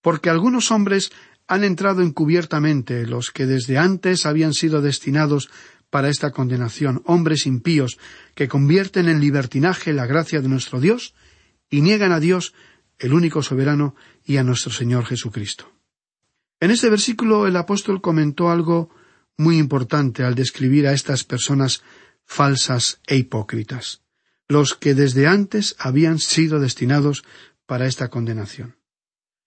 Porque 0.02 0.30
algunos 0.30 0.70
hombres 0.70 1.12
han 1.48 1.62
entrado 1.62 2.02
encubiertamente, 2.02 3.06
los 3.06 3.30
que 3.30 3.46
desde 3.46 3.78
antes 3.78 4.26
habían 4.26 4.52
sido 4.52 4.82
destinados 4.82 5.48
para 5.96 6.10
esta 6.10 6.30
condenación 6.30 7.00
hombres 7.06 7.46
impíos 7.46 7.96
que 8.34 8.48
convierten 8.48 9.08
en 9.08 9.18
libertinaje 9.18 9.94
la 9.94 10.04
gracia 10.04 10.42
de 10.42 10.48
nuestro 10.50 10.78
Dios 10.78 11.14
y 11.70 11.80
niegan 11.80 12.12
a 12.12 12.20
Dios, 12.20 12.52
el 12.98 13.14
único 13.14 13.42
soberano, 13.42 13.94
y 14.22 14.36
a 14.36 14.42
nuestro 14.42 14.70
Señor 14.70 15.06
Jesucristo. 15.06 15.72
En 16.60 16.70
este 16.70 16.90
versículo 16.90 17.46
el 17.46 17.56
apóstol 17.56 18.02
comentó 18.02 18.50
algo 18.50 18.90
muy 19.38 19.56
importante 19.56 20.22
al 20.22 20.34
describir 20.34 20.86
a 20.86 20.92
estas 20.92 21.24
personas 21.24 21.82
falsas 22.26 23.00
e 23.06 23.16
hipócritas, 23.16 24.02
los 24.48 24.74
que 24.74 24.92
desde 24.92 25.26
antes 25.26 25.76
habían 25.78 26.18
sido 26.18 26.60
destinados 26.60 27.24
para 27.64 27.86
esta 27.86 28.08
condenación. 28.08 28.76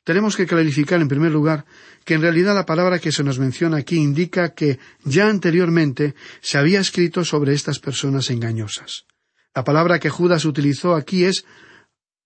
Tenemos 0.09 0.35
que 0.35 0.47
clarificar, 0.47 0.99
en 1.01 1.07
primer 1.07 1.31
lugar, 1.31 1.65
que 2.03 2.15
en 2.15 2.23
realidad 2.23 2.55
la 2.55 2.65
palabra 2.65 2.97
que 2.97 3.11
se 3.11 3.23
nos 3.23 3.37
menciona 3.37 3.77
aquí 3.77 3.97
indica 3.97 4.55
que 4.55 4.79
ya 5.03 5.29
anteriormente 5.29 6.15
se 6.41 6.57
había 6.57 6.79
escrito 6.79 7.23
sobre 7.23 7.53
estas 7.53 7.77
personas 7.77 8.31
engañosas. 8.31 9.05
La 9.53 9.63
palabra 9.63 9.99
que 9.99 10.09
Judas 10.09 10.45
utilizó 10.45 10.95
aquí 10.95 11.25
es 11.25 11.45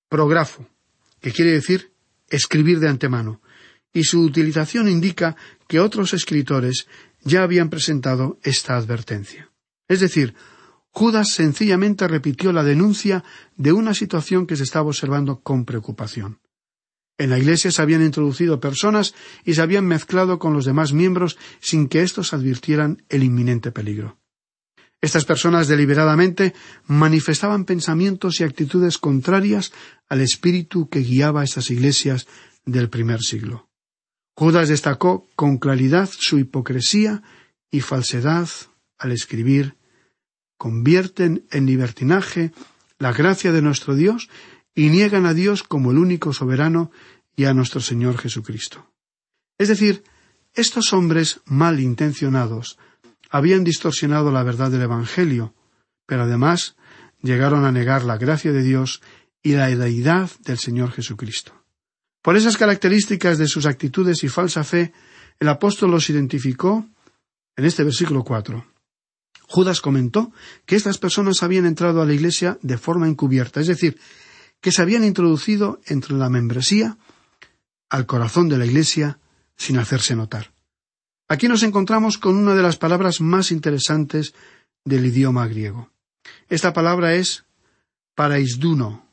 prografo, 0.08 0.66
que 1.20 1.34
quiere 1.34 1.52
decir 1.52 1.92
escribir 2.30 2.80
de 2.80 2.88
antemano, 2.88 3.42
y 3.92 4.06
su 4.06 4.22
utilización 4.22 4.88
indica 4.88 5.36
que 5.68 5.82
otros 5.82 6.14
escritores 6.14 6.88
ya 7.20 7.44
habían 7.44 7.70
presentado 7.70 8.40
esta 8.44 8.78
advertencia. 8.78 9.52
Es 9.90 10.00
decir, 10.00 10.36
Judas 10.92 11.34
sencillamente 11.34 12.08
repitió 12.08 12.54
la 12.54 12.64
denuncia 12.64 13.26
de 13.58 13.74
una 13.74 13.94
situación 13.94 14.48
que 14.48 14.56
se 14.56 14.64
estaba 14.64 14.88
observando 14.88 15.42
con 15.42 15.66
preocupación. 15.66 16.40
En 17.18 17.30
la 17.30 17.38
iglesia 17.38 17.72
se 17.72 17.82
habían 17.82 18.04
introducido 18.04 18.60
personas 18.60 19.14
y 19.46 19.54
se 19.54 19.62
habían 19.62 19.86
mezclado 19.86 20.40
con 20.40 20.54
los 20.54 20.66
demás 20.66 20.94
miembros 20.94 21.38
sin 21.60 21.88
que 21.88 22.02
éstos 22.02 22.34
advirtieran 22.34 23.04
el 23.10 23.24
inminente 23.24 23.72
peligro. 23.72 24.18
Estas 25.02 25.26
personas 25.26 25.68
deliberadamente 25.68 26.54
manifestaban 26.88 27.66
pensamientos 27.66 28.40
y 28.40 28.46
actitudes 28.46 28.98
contrarias 28.98 29.74
al 30.08 30.22
espíritu 30.22 30.88
que 30.88 31.02
guiaba 31.02 31.44
estas 31.44 31.70
iglesias 31.72 32.26
del 32.66 32.90
primer 32.90 33.20
siglo. 33.22 33.70
Judas 34.36 34.70
destacó 34.70 35.28
con 35.36 35.58
claridad 35.58 36.10
su 36.18 36.40
hipocresía 36.40 37.22
y 37.70 37.82
falsedad 37.82 38.48
al 38.98 39.12
escribir 39.12 39.76
convierten 40.58 41.46
en 41.52 41.66
libertinaje 41.66 42.54
la 42.98 43.12
gracia 43.12 43.52
de 43.52 43.62
nuestro 43.62 43.96
Dios 43.96 44.30
y 44.76 44.90
niegan 44.90 45.26
a 45.26 45.34
Dios 45.34 45.64
como 45.64 45.92
el 45.92 45.98
único 45.98 46.34
soberano 46.34 46.92
y 47.36 47.46
a 47.46 47.54
nuestro 47.54 47.82
Señor 47.82 48.18
Jesucristo. 48.18 48.92
Es 49.58 49.68
decir, 49.68 50.04
estos 50.54 50.94
hombres 50.94 51.42
mal 51.46 51.80
intencionados 51.80 52.78
habían 53.30 53.64
distorsionado 53.64 54.32
la 54.32 54.44
verdad 54.44 54.70
del 54.72 54.84
Evangelio, 54.84 55.56
pero 56.06 56.24
además 56.24 56.76
llegaron 57.22 57.66
a 57.66 57.72
negar 57.72 58.04
la 58.04 58.18
gracia 58.18 58.52
de 58.52 58.62
Dios 58.62 59.02
y 59.42 59.54
la 59.54 59.68
deidad 59.68 60.30
del 60.42 60.58
Señor 60.58 60.92
Jesucristo. 60.92 61.54
Por 62.22 62.38
esas 62.38 62.58
características 62.58 63.38
de 63.38 63.48
sus 63.48 63.66
actitudes 63.66 64.24
y 64.24 64.30
falsa 64.30 64.64
fe, 64.64 64.94
el 65.40 65.50
apóstol 65.50 65.92
los 65.92 66.10
identificó 66.10 66.88
en 67.56 67.66
este 67.66 67.84
versículo 67.84 68.24
cuatro. 68.24 68.66
Judas 69.48 69.82
comentó 69.82 70.32
que 70.66 70.76
estas 70.76 70.98
personas 70.98 71.44
habían 71.44 71.66
entrado 71.66 72.02
a 72.02 72.06
la 72.06 72.14
iglesia 72.14 72.58
de 72.62 72.78
forma 72.78 73.08
encubierta, 73.08 73.60
es 73.60 73.68
decir, 73.68 74.00
que 74.64 74.72
se 74.72 74.82
habían 74.82 75.04
introducido 75.04 75.82
entre 75.88 76.16
la 76.16 76.30
membresía 76.30 76.98
al 77.90 78.06
corazón 78.06 78.48
de 78.48 78.58
la 78.58 78.66
iglesia 78.66 79.20
sin 79.58 79.78
hacerse 79.78 80.16
notar. 80.16 80.54
Aquí 81.28 81.50
nos 81.50 81.64
encontramos 81.64 82.18
con 82.18 82.38
una 82.38 82.56
de 82.56 82.64
las 82.64 82.78
palabras 82.78 83.20
más 83.20 83.52
interesantes 83.52 84.34
del 84.86 85.06
idioma 85.06 85.48
griego. 85.48 85.92
Esta 86.48 86.72
palabra 86.72 87.14
es 87.14 87.44
paraisduno. 88.16 89.06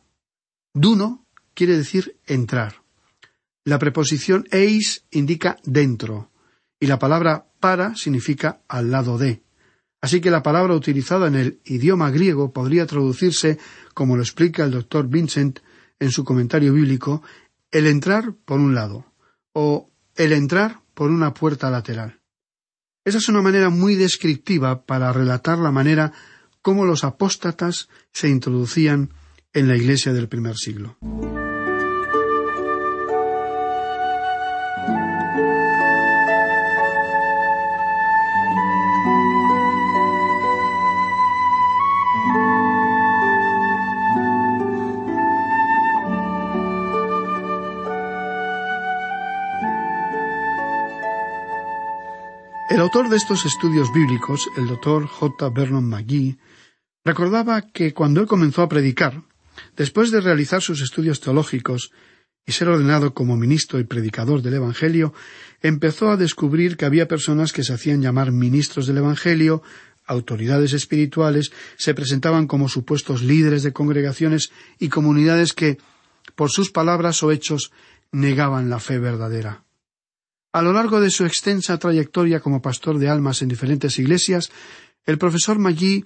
Duno 0.72 1.26
quiere 1.52 1.76
decir 1.76 2.16
entrar. 2.26 2.82
La 3.64 3.80
preposición 3.80 4.46
eis 4.52 5.04
indica 5.10 5.58
dentro 5.64 6.30
y 6.78 6.86
la 6.86 7.00
palabra 7.00 7.48
para 7.58 7.96
significa 7.96 8.60
al 8.68 8.92
lado 8.92 9.18
de. 9.18 9.42
Así 10.00 10.20
que 10.20 10.30
la 10.30 10.42
palabra 10.42 10.74
utilizada 10.74 11.28
en 11.28 11.34
el 11.34 11.60
idioma 11.64 12.10
griego 12.10 12.52
podría 12.52 12.86
traducirse, 12.86 13.58
como 13.92 14.16
lo 14.16 14.22
explica 14.22 14.64
el 14.64 14.70
doctor 14.70 15.08
Vincent 15.08 15.60
en 15.98 16.10
su 16.10 16.24
comentario 16.24 16.72
bíblico, 16.72 17.22
el 17.70 17.86
entrar 17.86 18.32
por 18.44 18.58
un 18.58 18.74
lado 18.74 19.04
o 19.52 19.90
el 20.16 20.32
entrar 20.32 20.80
por 20.94 21.10
una 21.10 21.34
puerta 21.34 21.70
lateral. 21.70 22.20
Esa 23.04 23.18
es 23.18 23.28
una 23.28 23.42
manera 23.42 23.70
muy 23.70 23.94
descriptiva 23.94 24.84
para 24.84 25.12
relatar 25.12 25.58
la 25.58 25.70
manera 25.70 26.12
cómo 26.62 26.84
los 26.84 27.04
apóstatas 27.04 27.88
se 28.12 28.28
introducían 28.28 29.10
en 29.52 29.68
la 29.68 29.76
iglesia 29.76 30.12
del 30.12 30.28
primer 30.28 30.56
siglo. 30.56 30.96
El 52.80 52.84
autor 52.84 53.10
de 53.10 53.18
estos 53.18 53.44
estudios 53.44 53.92
bíblicos, 53.92 54.48
el 54.56 54.66
doctor 54.66 55.06
J. 55.06 55.50
Vernon 55.50 55.86
McGee, 55.86 56.38
recordaba 57.04 57.60
que 57.60 57.92
cuando 57.92 58.22
él 58.22 58.26
comenzó 58.26 58.62
a 58.62 58.70
predicar, 58.70 59.22
después 59.76 60.10
de 60.10 60.22
realizar 60.22 60.62
sus 60.62 60.80
estudios 60.80 61.20
teológicos 61.20 61.92
y 62.46 62.52
ser 62.52 62.70
ordenado 62.70 63.12
como 63.12 63.36
ministro 63.36 63.80
y 63.80 63.84
predicador 63.84 64.40
del 64.40 64.54
Evangelio, 64.54 65.12
empezó 65.60 66.08
a 66.08 66.16
descubrir 66.16 66.78
que 66.78 66.86
había 66.86 67.06
personas 67.06 67.52
que 67.52 67.64
se 67.64 67.74
hacían 67.74 68.00
llamar 68.00 68.32
ministros 68.32 68.86
del 68.86 68.96
Evangelio, 68.96 69.62
autoridades 70.06 70.72
espirituales, 70.72 71.52
se 71.76 71.92
presentaban 71.92 72.46
como 72.46 72.70
supuestos 72.70 73.20
líderes 73.20 73.62
de 73.62 73.74
congregaciones 73.74 74.52
y 74.78 74.88
comunidades 74.88 75.52
que, 75.52 75.76
por 76.34 76.50
sus 76.50 76.70
palabras 76.70 77.22
o 77.22 77.30
hechos, 77.30 77.72
negaban 78.10 78.70
la 78.70 78.80
fe 78.80 78.98
verdadera. 78.98 79.64
A 80.52 80.62
lo 80.62 80.72
largo 80.72 81.00
de 81.00 81.10
su 81.10 81.24
extensa 81.24 81.78
trayectoria 81.78 82.40
como 82.40 82.60
pastor 82.60 82.98
de 82.98 83.08
almas 83.08 83.40
en 83.40 83.48
diferentes 83.48 83.98
iglesias, 84.00 84.50
el 85.06 85.16
profesor 85.16 85.60
Maggi 85.60 86.04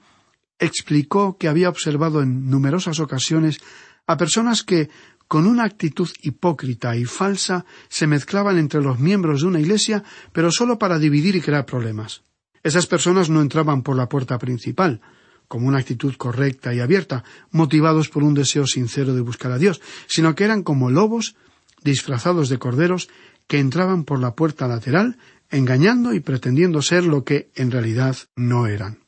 explicó 0.59 1.39
que 1.39 1.49
había 1.49 1.71
observado 1.71 2.21
en 2.21 2.51
numerosas 2.51 3.01
ocasiones 3.01 3.61
a 4.07 4.19
personas 4.19 4.63
que, 4.63 4.91
con 5.29 5.47
una 5.47 5.65
actitud 5.65 6.11
hipócrita 6.21 6.95
y 6.95 7.07
falsa, 7.07 7.65
se 7.89 8.07
mezclaban 8.07 8.59
entre 8.59 8.83
los 8.83 8.99
miembros 8.99 9.41
de 9.41 9.47
una 9.47 9.61
iglesia, 9.61 10.05
pero 10.33 10.51
solo 10.53 10.79
para 10.79 10.99
dividir 10.99 11.37
y 11.37 11.41
crear 11.41 11.65
problemas. 11.65 12.23
Esas 12.63 12.87
personas 12.87 13.31
no 13.31 13.41
entraban 13.41 13.83
por 13.83 13.97
la 13.97 14.11
puerta 14.11 14.39
principal, 14.39 15.01
como 15.49 15.69
una 15.69 15.79
actitud 15.79 16.15
correcta 16.17 16.75
y 16.75 16.81
abierta, 16.81 17.25
motivados 17.51 18.11
por 18.11 18.23
un 18.23 18.35
deseo 18.35 18.67
sincero 18.67 19.15
de 19.15 19.23
buscar 19.23 19.53
a 19.53 19.59
Dios, 19.59 19.81
sino 20.07 20.35
que 20.35 20.45
eran 20.45 20.63
como 20.63 20.91
lobos 20.91 21.35
disfrazados 21.83 22.49
de 22.49 22.59
corderos 22.59 23.09
que 23.47 23.59
entraban 23.59 24.05
por 24.05 24.21
la 24.21 24.35
puerta 24.35 24.69
lateral, 24.69 25.19
engañando 25.51 26.15
y 26.15 26.21
pretendiendo 26.21 26.83
ser 26.83 27.05
lo 27.05 27.25
que 27.25 27.51
en 27.55 27.71
realidad 27.71 28.17
no 28.37 28.67
eran. 28.67 29.05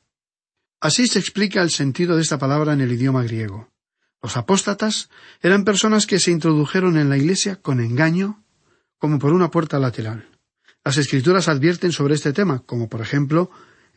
Así 0.80 1.06
se 1.06 1.18
explica 1.18 1.62
el 1.62 1.70
sentido 1.70 2.16
de 2.16 2.22
esta 2.22 2.38
palabra 2.38 2.74
en 2.74 2.80
el 2.80 2.92
idioma 2.92 3.22
griego. 3.22 3.70
Los 4.22 4.36
apóstatas 4.36 5.08
eran 5.40 5.64
personas 5.64 6.06
que 6.06 6.18
se 6.18 6.30
introdujeron 6.30 6.96
en 6.98 7.08
la 7.08 7.16
Iglesia 7.16 7.56
con 7.56 7.80
engaño, 7.80 8.42
como 8.98 9.18
por 9.18 9.32
una 9.32 9.50
puerta 9.50 9.78
lateral. 9.78 10.28
Las 10.84 10.98
Escrituras 10.98 11.48
advierten 11.48 11.92
sobre 11.92 12.14
este 12.14 12.32
tema, 12.32 12.62
como 12.64 12.88
por 12.88 13.00
ejemplo 13.00 13.50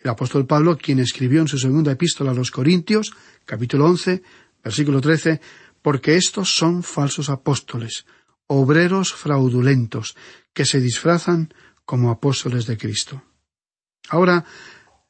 el 0.04 0.10
apóstol 0.10 0.45
Pablo, 0.45 0.78
quien 0.78 0.99
escribió 0.99 1.41
en 1.41 1.47
su 1.47 1.60
segunda 1.60 1.91
epístola 1.91 2.32
a 2.32 2.34
los 2.34 2.52
Corintios, 2.52 3.12
capítulo 3.45 3.86
once, 3.86 4.23
versículo 4.63 5.02
trece, 5.02 5.41
porque 5.82 6.15
estos 6.15 6.56
son 6.56 6.84
falsos 6.84 7.30
apóstoles, 7.30 8.06
obreros 8.49 9.13
fraudulentos 9.13 10.17
que 10.53 10.65
se 10.65 10.81
disfrazan 10.81 11.53
como 11.85 12.09
apóstoles 12.09 12.65
de 12.65 12.77
Cristo. 12.77 13.21
Ahora, 14.09 14.43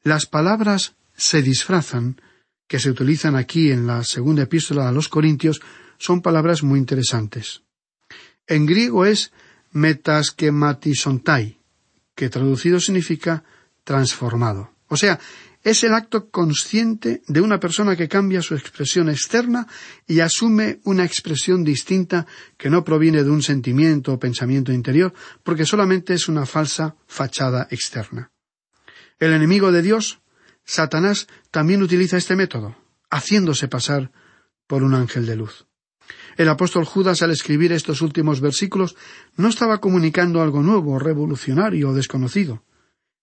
las 0.04 0.26
palabras 0.26 0.96
se 1.16 1.42
disfrazan 1.42 2.22
que 2.68 2.80
se 2.80 2.90
utilizan 2.92 3.36
aquí 3.36 3.72
en 3.72 3.88
la 3.88 4.04
segunda 4.04 4.44
epístola 4.44 4.88
a 4.88 4.92
los 4.92 5.08
Corintios 5.08 5.62
son 5.98 6.22
palabras 6.22 6.64
muy 6.64 6.80
interesantes. 6.80 7.64
En 8.46 8.66
griego 8.66 9.06
es 9.06 9.32
metaskematisontai, 9.72 11.60
que 12.16 12.30
traducido 12.30 12.80
significa 12.80 13.44
transformado. 13.84 14.74
O 14.88 14.98
sea, 14.98 15.20
es 15.64 15.84
el 15.84 15.94
acto 15.94 16.30
consciente 16.30 17.22
de 17.28 17.42
una 17.42 17.60
persona 17.60 17.96
que 17.96 18.08
cambia 18.08 18.42
su 18.42 18.56
expresión 18.56 19.10
externa 19.10 19.68
y 20.08 20.22
asume 20.22 20.80
una 20.84 21.04
expresión 21.04 21.64
distinta 21.64 22.26
que 22.58 22.70
no 22.70 22.84
proviene 22.84 23.24
de 23.24 23.30
un 23.30 23.42
sentimiento 23.42 24.14
o 24.14 24.20
pensamiento 24.20 24.72
interior, 24.72 25.14
porque 25.44 25.66
solamente 25.66 26.14
es 26.14 26.30
una 26.30 26.46
falsa 26.46 26.96
fachada 27.08 27.68
externa. 27.72 28.32
El 29.20 29.34
enemigo 29.34 29.72
de 29.72 29.82
Dios, 29.82 30.22
Satanás, 30.64 31.28
también 31.52 31.84
utiliza 31.84 32.16
este 32.16 32.38
método, 32.38 32.78
haciéndose 33.10 33.68
pasar 33.68 34.12
por 34.66 34.84
un 34.84 34.94
ángel 34.94 35.26
de 35.26 35.36
luz. 35.36 35.66
El 36.38 36.48
apóstol 36.48 36.86
Judas, 36.86 37.22
al 37.22 37.32
escribir 37.32 37.74
estos 37.74 38.02
últimos 38.02 38.40
versículos, 38.40 38.96
no 39.36 39.50
estaba 39.50 39.82
comunicando 39.82 40.42
algo 40.42 40.64
nuevo, 40.64 40.98
revolucionario 40.98 41.90
o 41.90 41.94
desconocido. 41.94 42.64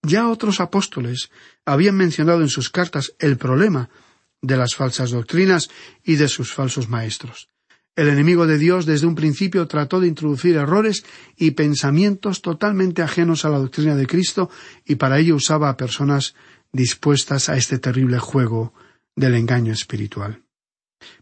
Ya 0.07 0.29
otros 0.29 0.61
apóstoles 0.61 1.31
habían 1.65 1.97
mencionado 1.97 2.41
en 2.41 2.49
sus 2.49 2.71
cartas 2.71 3.15
el 3.19 3.37
problema 3.37 3.91
de 4.41 4.57
las 4.57 4.77
falsas 4.77 5.11
doctrinas 5.11 5.69
y 6.05 6.15
de 6.15 6.29
sus 6.29 6.53
falsos 6.53 6.89
maestros. 6.89 7.49
El 7.97 8.09
enemigo 8.09 8.47
de 8.47 8.57
Dios 8.57 8.87
desde 8.87 9.09
un 9.09 9.17
principio 9.17 9.67
trató 9.67 9.99
de 9.99 10.07
introducir 10.07 10.55
errores 10.55 11.05
y 11.37 11.53
pensamientos 11.53 12.41
totalmente 12.41 13.03
ajenos 13.03 13.45
a 13.45 13.49
la 13.49 13.59
doctrina 13.59 13.97
de 13.97 14.07
Cristo 14.07 14.49
y 14.85 14.95
para 14.95 15.19
ello 15.19 15.35
usaba 15.35 15.71
a 15.71 15.77
personas 15.77 16.37
dispuestas 16.71 17.49
a 17.49 17.57
este 17.57 17.81
terrible 17.81 18.21
juego 18.21 18.75
del 19.17 19.35
engaño 19.35 19.73
espiritual. 19.73 20.45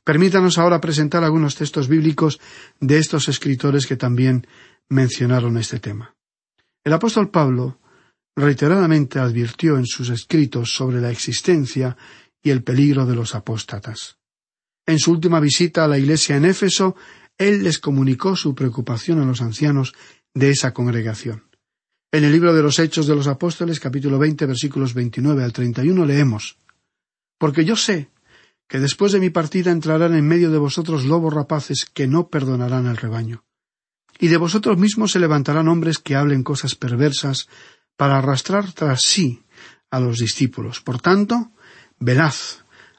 Permítanos 0.05 0.59
ahora 0.59 0.83
presentar 0.83 1.25
algunos 1.25 1.55
textos 1.55 1.88
bíblicos 1.88 2.38
de 2.81 2.99
estos 2.99 3.29
escritores 3.29 3.87
que 3.87 3.97
también 3.97 4.47
mencionaron 4.90 5.57
este 5.57 5.81
tema. 5.81 6.14
El 6.85 6.92
apóstol 6.92 7.31
Pablo 7.31 7.79
reiteradamente 8.37 9.18
advirtió 9.18 9.77
en 9.77 9.87
sus 9.87 10.11
escritos 10.11 10.75
sobre 10.75 11.01
la 11.01 11.11
existencia 11.11 11.97
y 12.42 12.51
el 12.51 12.62
peligro 12.62 13.07
de 13.07 13.14
los 13.14 13.35
apóstatas. 13.35 14.18
En 14.87 14.99
su 14.99 15.12
última 15.12 15.40
visita 15.40 15.85
a 15.85 15.88
la 15.88 15.99
iglesia 15.99 16.37
en 16.37 16.44
Éfeso, 16.44 16.94
él 17.38 17.64
les 17.64 17.79
comunicó 17.79 18.37
su 18.37 18.55
preocupación 18.55 19.20
a 19.20 19.25
los 19.25 19.40
ancianos 19.40 19.94
de 20.35 20.51
esa 20.51 20.75
congregación. 20.75 21.44
En 22.12 22.23
el 22.23 22.33
libro 22.33 22.55
de 22.55 22.62
los 22.62 22.79
Hechos 22.79 23.07
de 23.07 23.16
los 23.16 23.27
Apóstoles, 23.27 23.81
capítulo 23.81 24.18
veinte, 24.18 24.47
versículos 24.47 24.94
veintinueve 24.94 25.42
al 25.42 25.53
treinta 25.53 25.85
y 25.85 25.90
uno, 25.90 26.05
leemos 26.05 26.59
Porque 27.38 27.64
yo 27.64 27.77
sé 27.77 28.11
que 28.68 28.79
después 28.79 29.12
de 29.12 29.20
mi 29.20 29.31
partida 29.31 29.73
entrarán 29.73 30.14
en 30.14 30.27
medio 30.27 30.51
de 30.51 30.59
vosotros 30.59 31.05
lobos 31.05 31.35
rapaces 31.35 31.87
que 31.87 32.07
no 32.07 32.29
perdonarán 32.29 32.87
al 32.87 32.97
rebaño. 32.97 33.44
Y 34.18 34.29
de 34.29 34.37
vosotros 34.37 34.79
mismos 34.79 35.12
se 35.12 35.18
levantarán 35.18 35.66
hombres 35.66 35.99
que 35.99 36.14
hablen 36.14 36.44
cosas 36.44 36.75
perversas 36.77 37.49
para 37.96 38.18
arrastrar 38.18 38.72
tras 38.72 39.02
sí 39.02 39.44
a 39.90 40.00
los 40.00 40.18
discípulos. 40.18 40.80
Por 40.80 41.00
tanto, 41.00 41.52
velad, 41.98 42.35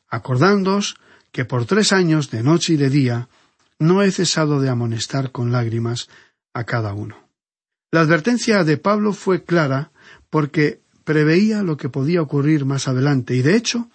acordándoos 0.07 0.95
que 1.31 1.45
por 1.45 1.65
tres 1.65 1.91
años, 1.91 2.31
de 2.31 2.43
noche 2.43 2.73
y 2.73 2.77
de 2.77 2.89
día, 2.89 3.29
no 3.79 4.01
he 4.01 4.11
cesado 4.11 4.61
de 4.61 4.69
amonestar 4.69 5.31
con 5.31 5.51
lágrimas 5.51 6.07
a 6.53 6.63
cada 6.63 6.93
uno. 6.93 7.29
La 7.91 8.01
advertencia 8.01 8.63
de 8.63 8.77
Pablo 8.77 9.13
fue 9.13 9.43
clara 9.43 9.91
porque 10.29 10.81
preveía 11.03 11.63
lo 11.63 11.77
que 11.77 11.89
podía 11.89 12.21
ocurrir 12.21 12.65
más 12.65 12.87
adelante 12.87 13.35
y 13.35 13.41
de 13.41 13.55
hecho 13.55 13.89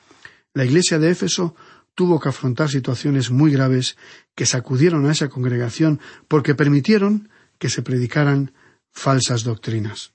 la 0.55 0.65
iglesia 0.65 0.99
de 0.99 1.11
Éfeso 1.11 1.55
tuvo 1.95 2.21
que 2.21 2.29
afrontar 2.29 2.69
situaciones 2.69 3.31
muy 3.31 3.53
graves 3.53 3.97
que 4.35 4.47
sacudieron 4.47 5.07
a 5.07 5.13
esa 5.13 5.29
congregación 5.29 6.01
porque 6.29 6.55
permitieron 6.55 7.29
que 7.59 7.69
se 7.69 7.83
predicaran 7.83 8.53
falsas 8.91 9.45
doctrinas. 9.45 10.13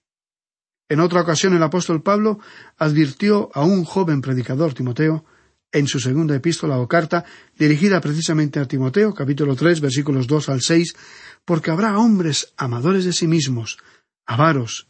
En 0.87 0.99
otra 0.99 1.21
ocasión 1.21 1.55
el 1.55 1.63
apóstol 1.63 2.03
Pablo 2.03 2.39
advirtió 2.77 3.49
a 3.53 3.63
un 3.63 3.85
joven 3.85 4.21
predicador 4.21 4.73
Timoteo 4.73 5.25
en 5.71 5.87
su 5.87 5.99
segunda 5.99 6.35
epístola 6.35 6.77
o 6.79 6.87
carta, 6.87 7.25
dirigida 7.57 7.99
precisamente 7.99 8.59
a 8.59 8.67
Timoteo, 8.67 9.13
capítulo 9.13 9.55
tres, 9.55 9.81
versículos 9.81 10.25
dos 10.27 10.47
al 10.47 10.61
seis, 10.61 10.95
porque 11.43 11.71
habrá 11.71 11.97
hombres 11.97 12.53
amadores 12.55 13.03
de 13.03 13.13
sí 13.13 13.27
mismos, 13.27 13.77
avaros, 14.25 14.87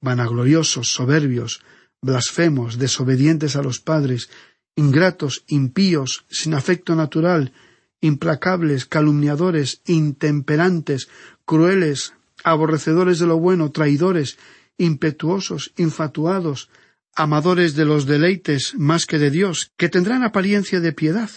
vanagloriosos, 0.00 0.92
soberbios, 0.92 1.62
blasfemos, 2.00 2.78
desobedientes 2.78 3.56
a 3.56 3.62
los 3.62 3.80
padres, 3.80 4.30
ingratos, 4.76 5.44
impíos, 5.48 6.24
sin 6.30 6.54
afecto 6.54 6.94
natural, 6.94 7.52
implacables, 8.00 8.86
calumniadores, 8.86 9.80
intemperantes, 9.86 11.08
crueles, 11.44 12.14
aborrecedores 12.44 13.18
de 13.18 13.26
lo 13.26 13.38
bueno, 13.38 13.72
traidores, 13.72 14.38
impetuosos, 14.78 15.72
infatuados, 15.76 16.70
amadores 17.14 17.74
de 17.74 17.84
los 17.84 18.06
deleites 18.06 18.74
más 18.76 19.04
que 19.04 19.18
de 19.18 19.30
Dios, 19.30 19.72
que 19.76 19.88
tendrán 19.88 20.22
apariencia 20.22 20.80
de 20.80 20.92
piedad, 20.92 21.30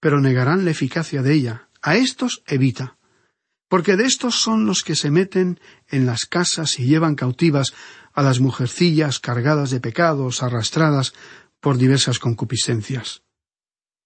pero 0.00 0.20
negarán 0.20 0.64
la 0.64 0.70
eficacia 0.70 1.22
de 1.22 1.34
ella. 1.34 1.68
A 1.82 1.96
estos 1.96 2.42
evita, 2.46 2.96
porque 3.68 3.96
de 3.96 4.04
estos 4.04 4.36
son 4.36 4.66
los 4.66 4.82
que 4.82 4.96
se 4.96 5.10
meten 5.10 5.60
en 5.88 6.06
las 6.06 6.24
casas 6.24 6.78
y 6.80 6.86
llevan 6.86 7.14
cautivas 7.14 7.74
a 8.12 8.22
las 8.22 8.40
mujercillas 8.40 9.20
cargadas 9.20 9.70
de 9.70 9.80
pecados, 9.80 10.42
arrastradas 10.42 11.12
por 11.60 11.76
diversas 11.76 12.18
concupiscencias. 12.18 13.22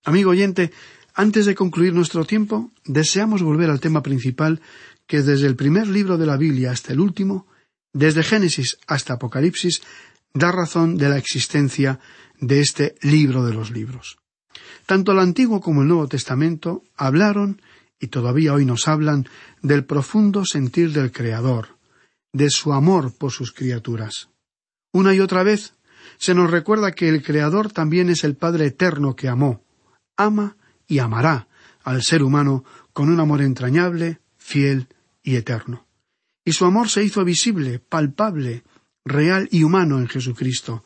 Amigo 0.04 0.30
oyente, 0.30 0.72
antes 1.14 1.46
de 1.46 1.54
concluir 1.54 1.94
nuestro 1.94 2.24
tiempo, 2.24 2.72
deseamos 2.84 3.42
volver 3.42 3.70
al 3.70 3.80
tema 3.80 4.02
principal 4.02 4.60
que 5.06 5.22
desde 5.22 5.46
el 5.46 5.56
primer 5.56 5.86
libro 5.86 6.18
de 6.18 6.26
la 6.26 6.36
Biblia 6.36 6.72
hasta 6.72 6.92
el 6.92 7.00
último, 7.00 7.46
desde 7.92 8.22
Génesis 8.22 8.78
hasta 8.86 9.14
Apocalipsis, 9.14 9.82
da 10.34 10.50
razón 10.50 10.96
de 10.96 11.08
la 11.08 11.18
existencia 11.18 12.00
de 12.40 12.60
este 12.60 12.94
libro 13.02 13.44
de 13.44 13.54
los 13.54 13.70
libros. 13.70 14.18
Tanto 14.86 15.12
el 15.12 15.18
Antiguo 15.18 15.60
como 15.60 15.82
el 15.82 15.88
Nuevo 15.88 16.08
Testamento 16.08 16.82
hablaron, 16.96 17.60
y 18.00 18.08
todavía 18.08 18.52
hoy 18.54 18.64
nos 18.64 18.88
hablan, 18.88 19.28
del 19.62 19.84
profundo 19.84 20.44
sentir 20.44 20.92
del 20.92 21.12
Creador, 21.12 21.76
de 22.32 22.50
su 22.50 22.72
amor 22.72 23.14
por 23.16 23.30
sus 23.30 23.52
criaturas. 23.52 24.28
Una 24.92 25.14
y 25.14 25.20
otra 25.20 25.42
vez 25.42 25.74
se 26.18 26.34
nos 26.34 26.50
recuerda 26.50 26.92
que 26.92 27.08
el 27.08 27.22
Creador 27.22 27.72
también 27.72 28.10
es 28.10 28.24
el 28.24 28.36
Padre 28.36 28.66
eterno 28.66 29.14
que 29.14 29.28
amó, 29.28 29.62
ama 30.16 30.56
y 30.86 30.98
amará 30.98 31.46
al 31.84 32.02
ser 32.02 32.22
humano 32.22 32.64
con 32.92 33.08
un 33.08 33.20
amor 33.20 33.42
entrañable, 33.42 34.20
fiel 34.36 34.88
y 35.22 35.36
eterno. 35.36 35.86
Y 36.44 36.52
su 36.52 36.64
amor 36.64 36.88
se 36.88 37.04
hizo 37.04 37.24
visible, 37.24 37.78
palpable, 37.78 38.64
real 39.04 39.48
y 39.50 39.62
humano 39.62 39.98
en 39.98 40.08
Jesucristo, 40.08 40.84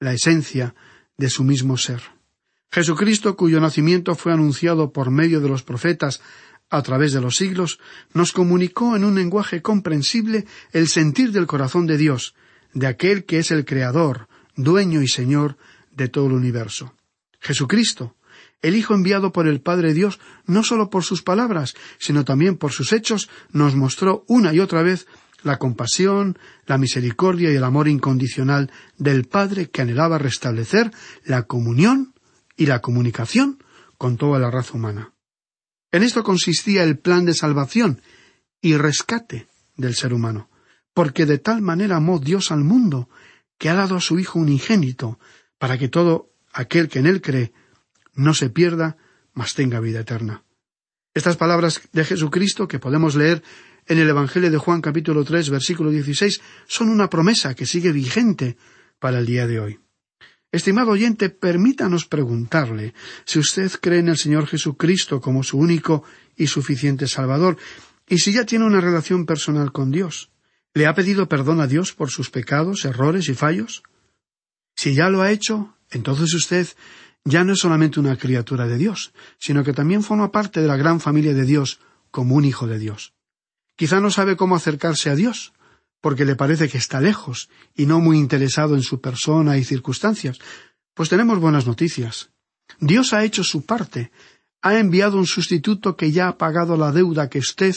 la 0.00 0.12
esencia 0.12 0.74
de 1.16 1.30
su 1.30 1.44
mismo 1.44 1.76
ser. 1.76 2.02
Jesucristo, 2.70 3.36
cuyo 3.36 3.60
nacimiento 3.60 4.14
fue 4.14 4.32
anunciado 4.32 4.92
por 4.92 5.10
medio 5.10 5.40
de 5.40 5.48
los 5.48 5.62
profetas 5.62 6.20
a 6.70 6.82
través 6.82 7.12
de 7.12 7.20
los 7.20 7.36
siglos, 7.36 7.80
nos 8.12 8.32
comunicó 8.32 8.94
en 8.94 9.04
un 9.04 9.14
lenguaje 9.14 9.62
comprensible 9.62 10.44
el 10.72 10.88
sentir 10.88 11.32
del 11.32 11.46
corazón 11.46 11.86
de 11.86 11.96
Dios, 11.96 12.34
de 12.74 12.86
aquel 12.86 13.24
que 13.24 13.38
es 13.38 13.50
el 13.50 13.64
Creador, 13.64 14.28
dueño 14.54 15.00
y 15.00 15.08
Señor 15.08 15.56
de 15.90 16.08
todo 16.08 16.26
el 16.26 16.34
universo. 16.34 16.94
Jesucristo, 17.40 18.16
el 18.62 18.74
Hijo 18.76 18.94
enviado 18.94 19.32
por 19.32 19.46
el 19.46 19.60
Padre 19.60 19.94
Dios, 19.94 20.18
no 20.46 20.62
sólo 20.62 20.90
por 20.90 21.04
sus 21.04 21.22
palabras, 21.22 21.74
sino 21.98 22.24
también 22.24 22.56
por 22.56 22.72
sus 22.72 22.92
hechos, 22.92 23.28
nos 23.52 23.74
mostró 23.74 24.24
una 24.26 24.52
y 24.52 24.60
otra 24.60 24.82
vez 24.82 25.06
la 25.42 25.58
compasión, 25.58 26.38
la 26.66 26.78
misericordia 26.78 27.52
y 27.52 27.56
el 27.56 27.64
amor 27.64 27.88
incondicional 27.88 28.70
del 28.96 29.24
Padre 29.24 29.70
que 29.70 29.82
anhelaba 29.82 30.18
restablecer 30.18 30.90
la 31.24 31.44
comunión 31.44 32.14
y 32.56 32.66
la 32.66 32.80
comunicación 32.80 33.62
con 33.96 34.16
toda 34.16 34.38
la 34.38 34.50
raza 34.50 34.74
humana. 34.74 35.12
En 35.92 36.02
esto 36.02 36.22
consistía 36.22 36.82
el 36.82 36.98
plan 36.98 37.24
de 37.24 37.34
salvación 37.34 38.02
y 38.60 38.76
rescate 38.76 39.46
del 39.76 39.94
ser 39.94 40.12
humano, 40.12 40.50
porque 40.92 41.24
de 41.24 41.38
tal 41.38 41.62
manera 41.62 41.96
amó 41.96 42.18
Dios 42.18 42.50
al 42.50 42.64
mundo, 42.64 43.08
que 43.56 43.68
ha 43.68 43.74
dado 43.74 43.96
a 43.96 44.00
su 44.00 44.18
Hijo 44.18 44.38
unigénito, 44.38 45.18
para 45.58 45.78
que 45.78 45.88
todo 45.88 46.32
aquel 46.52 46.88
que 46.88 46.98
en 46.98 47.06
él 47.06 47.20
cree 47.22 47.52
no 48.18 48.34
se 48.34 48.50
pierda, 48.50 48.98
mas 49.32 49.54
tenga 49.54 49.80
vida 49.80 50.00
eterna. 50.00 50.42
Estas 51.14 51.36
palabras 51.36 51.80
de 51.92 52.04
Jesucristo 52.04 52.68
que 52.68 52.78
podemos 52.78 53.14
leer 53.14 53.42
en 53.86 53.98
el 53.98 54.08
Evangelio 54.08 54.50
de 54.50 54.58
Juan 54.58 54.82
capítulo 54.82 55.24
tres 55.24 55.48
versículo 55.48 55.90
dieciséis 55.90 56.42
son 56.66 56.90
una 56.90 57.08
promesa 57.08 57.54
que 57.54 57.64
sigue 57.64 57.92
vigente 57.92 58.58
para 58.98 59.20
el 59.20 59.26
día 59.26 59.46
de 59.46 59.60
hoy. 59.60 59.80
Estimado 60.50 60.90
oyente, 60.90 61.30
permítanos 61.30 62.06
preguntarle 62.06 62.92
si 63.24 63.38
usted 63.38 63.70
cree 63.80 64.00
en 64.00 64.08
el 64.08 64.16
Señor 64.16 64.46
Jesucristo 64.46 65.20
como 65.20 65.42
su 65.42 65.58
único 65.58 66.02
y 66.36 66.46
suficiente 66.46 67.06
Salvador, 67.06 67.56
y 68.08 68.18
si 68.18 68.32
ya 68.32 68.44
tiene 68.44 68.64
una 68.64 68.80
relación 68.80 69.26
personal 69.26 69.72
con 69.72 69.90
Dios. 69.90 70.30
¿Le 70.74 70.86
ha 70.86 70.94
pedido 70.94 71.28
perdón 71.28 71.60
a 71.60 71.66
Dios 71.66 71.92
por 71.92 72.10
sus 72.10 72.30
pecados, 72.30 72.84
errores 72.84 73.28
y 73.28 73.34
fallos? 73.34 73.82
Si 74.74 74.94
ya 74.94 75.08
lo 75.10 75.22
ha 75.22 75.30
hecho, 75.30 75.76
entonces 75.90 76.32
usted 76.34 76.66
ya 77.24 77.44
no 77.44 77.52
es 77.52 77.58
solamente 77.58 78.00
una 78.00 78.16
criatura 78.16 78.66
de 78.66 78.78
Dios, 78.78 79.12
sino 79.38 79.64
que 79.64 79.72
también 79.72 80.02
forma 80.02 80.30
parte 80.30 80.60
de 80.60 80.66
la 80.66 80.76
gran 80.76 81.00
familia 81.00 81.34
de 81.34 81.44
Dios 81.44 81.80
como 82.10 82.34
un 82.34 82.44
hijo 82.44 82.66
de 82.66 82.78
Dios. 82.78 83.12
Quizá 83.76 84.00
no 84.00 84.10
sabe 84.10 84.36
cómo 84.36 84.56
acercarse 84.56 85.10
a 85.10 85.14
Dios, 85.14 85.52
porque 86.00 86.24
le 86.24 86.36
parece 86.36 86.68
que 86.68 86.78
está 86.78 87.00
lejos 87.00 87.48
y 87.74 87.86
no 87.86 88.00
muy 88.00 88.18
interesado 88.18 88.74
en 88.74 88.82
su 88.82 89.00
persona 89.00 89.58
y 89.58 89.64
circunstancias. 89.64 90.38
Pues 90.94 91.08
tenemos 91.08 91.38
buenas 91.38 91.66
noticias. 91.66 92.30
Dios 92.80 93.12
ha 93.12 93.24
hecho 93.24 93.44
su 93.44 93.64
parte, 93.64 94.10
ha 94.62 94.78
enviado 94.78 95.16
un 95.16 95.26
sustituto 95.26 95.96
que 95.96 96.12
ya 96.12 96.28
ha 96.28 96.38
pagado 96.38 96.76
la 96.76 96.92
deuda 96.92 97.28
que 97.28 97.38
usted 97.38 97.74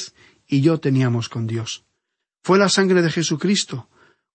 y 0.47 0.61
yo 0.61 0.79
teníamos 0.79 1.29
con 1.29 1.47
Dios. 1.47 1.85
Fue 2.43 2.57
la 2.57 2.69
sangre 2.69 3.01
de 3.01 3.11
Jesucristo, 3.11 3.87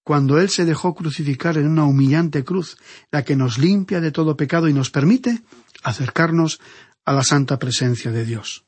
cuando 0.06 0.38
Él 0.38 0.50
se 0.50 0.64
dejó 0.64 0.94
crucificar 0.94 1.58
en 1.58 1.66
una 1.66 1.84
humillante 1.84 2.44
cruz, 2.44 2.76
la 3.10 3.24
que 3.24 3.34
nos 3.34 3.58
limpia 3.58 4.00
de 4.00 4.12
todo 4.12 4.36
pecado 4.36 4.68
y 4.68 4.72
nos 4.72 4.88
permite 4.88 5.42
acercarnos 5.82 6.60
a 7.04 7.12
la 7.12 7.24
santa 7.24 7.58
presencia 7.58 8.12
de 8.12 8.24
Dios. 8.24 8.64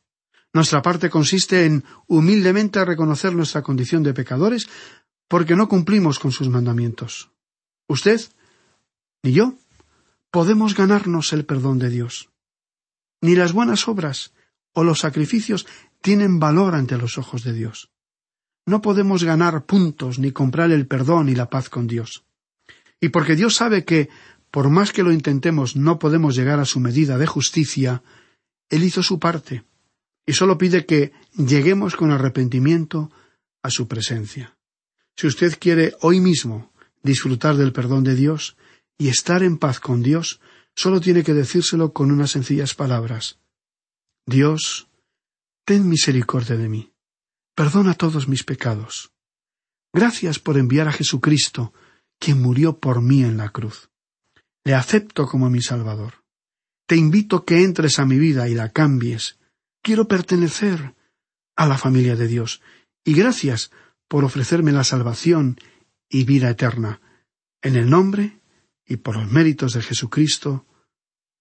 Nuestra 0.52 0.82
parte 0.82 1.08
consiste 1.08 1.64
en 1.64 1.84
humildemente 2.08 2.84
reconocer 2.84 3.36
nuestra 3.36 3.62
condición 3.62 4.02
de 4.02 4.14
pecadores 4.14 4.66
porque 5.28 5.54
no 5.54 5.68
cumplimos 5.68 6.18
con 6.18 6.32
sus 6.32 6.48
mandamientos. 6.48 7.30
Usted 7.86 8.20
ni 9.22 9.30
yo 9.30 9.54
podemos 10.32 10.74
ganarnos 10.74 11.32
el 11.32 11.44
perdón 11.44 11.78
de 11.78 11.90
Dios. 11.90 12.30
Ni 13.20 13.36
las 13.36 13.52
buenas 13.52 13.86
obras 13.86 14.32
o 14.72 14.82
los 14.82 14.98
sacrificios 14.98 15.68
tienen 16.02 16.40
valor 16.40 16.74
ante 16.74 16.98
los 16.98 17.16
ojos 17.16 17.44
de 17.44 17.52
Dios. 17.52 17.92
No 18.68 18.82
podemos 18.82 19.24
ganar 19.24 19.64
puntos 19.64 20.18
ni 20.18 20.30
comprar 20.30 20.70
el 20.72 20.86
perdón 20.86 21.30
y 21.30 21.34
la 21.34 21.48
paz 21.48 21.70
con 21.70 21.86
Dios. 21.86 22.24
Y 23.00 23.08
porque 23.08 23.34
Dios 23.34 23.54
sabe 23.54 23.86
que, 23.86 24.10
por 24.50 24.68
más 24.68 24.92
que 24.92 25.02
lo 25.02 25.10
intentemos, 25.10 25.74
no 25.74 25.98
podemos 25.98 26.36
llegar 26.36 26.60
a 26.60 26.66
su 26.66 26.78
medida 26.78 27.16
de 27.16 27.26
justicia, 27.26 28.02
Él 28.68 28.84
hizo 28.84 29.02
su 29.02 29.18
parte 29.18 29.64
y 30.26 30.34
solo 30.34 30.58
pide 30.58 30.84
que 30.84 31.12
lleguemos 31.34 31.96
con 31.96 32.10
arrepentimiento 32.10 33.10
a 33.62 33.70
su 33.70 33.88
presencia. 33.88 34.58
Si 35.16 35.26
usted 35.26 35.56
quiere 35.58 35.94
hoy 36.02 36.20
mismo 36.20 36.70
disfrutar 37.02 37.56
del 37.56 37.72
perdón 37.72 38.04
de 38.04 38.16
Dios 38.16 38.58
y 38.98 39.08
estar 39.08 39.42
en 39.42 39.56
paz 39.56 39.80
con 39.80 40.02
Dios, 40.02 40.40
solo 40.74 41.00
tiene 41.00 41.24
que 41.24 41.32
decírselo 41.32 41.94
con 41.94 42.10
unas 42.10 42.32
sencillas 42.32 42.74
palabras. 42.74 43.38
Dios, 44.26 44.88
ten 45.64 45.88
misericordia 45.88 46.58
de 46.58 46.68
mí. 46.68 46.87
Perdona 47.58 47.94
todos 47.94 48.28
mis 48.28 48.44
pecados. 48.44 49.10
Gracias 49.92 50.38
por 50.38 50.58
enviar 50.58 50.86
a 50.86 50.92
Jesucristo, 50.92 51.74
quien 52.20 52.40
murió 52.40 52.78
por 52.78 53.02
mí 53.02 53.24
en 53.24 53.36
la 53.36 53.48
cruz. 53.48 53.90
Le 54.62 54.76
acepto 54.76 55.26
como 55.26 55.50
mi 55.50 55.60
Salvador. 55.60 56.22
Te 56.86 56.94
invito 56.94 57.44
que 57.44 57.64
entres 57.64 57.98
a 57.98 58.04
mi 58.04 58.16
vida 58.16 58.48
y 58.48 58.54
la 58.54 58.68
cambies. 58.68 59.40
Quiero 59.82 60.06
pertenecer 60.06 60.94
a 61.56 61.66
la 61.66 61.76
familia 61.76 62.14
de 62.14 62.28
Dios. 62.28 62.62
Y 63.04 63.14
gracias 63.14 63.72
por 64.06 64.24
ofrecerme 64.24 64.70
la 64.70 64.84
salvación 64.84 65.58
y 66.08 66.22
vida 66.22 66.50
eterna. 66.50 67.00
En 67.60 67.74
el 67.74 67.90
nombre 67.90 68.40
y 68.86 68.98
por 68.98 69.16
los 69.16 69.32
méritos 69.32 69.72
de 69.72 69.82
Jesucristo. 69.82 70.64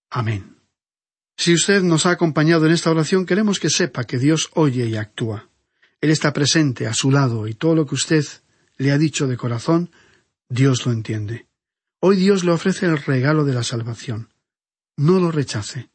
Amén. 0.10 0.58
Si 1.38 1.54
usted 1.54 1.84
nos 1.84 2.08
ha 2.08 2.10
acompañado 2.10 2.66
en 2.66 2.72
esta 2.72 2.90
oración, 2.90 3.28
queremos 3.28 3.60
que 3.60 3.70
sepa 3.70 4.06
que 4.06 4.18
Dios 4.18 4.50
oye 4.56 4.88
y 4.88 4.96
actúa. 4.96 5.52
Él 6.02 6.12
está 6.12 6.34
presente 6.34 6.88
a 6.88 6.94
su 6.94 7.12
lado 7.12 7.48
y 7.48 7.54
todo 7.54 7.76
lo 7.76 7.86
que 7.86 7.96
usted 7.96 8.26
le 8.78 8.92
ha 8.92 8.98
dicho 8.98 9.28
de 9.28 9.38
corazón, 9.38 9.92
Dios 10.50 10.86
lo 10.86 10.92
entiende. 10.92 11.48
Hoy 12.00 12.18
Dios 12.18 12.44
le 12.44 12.52
ofrece 12.52 12.86
el 12.86 12.98
regalo 12.98 13.44
de 13.44 13.54
la 13.54 13.64
salvación. 13.64 14.30
No 14.96 15.20
lo 15.20 15.32
rechace, 15.32 15.90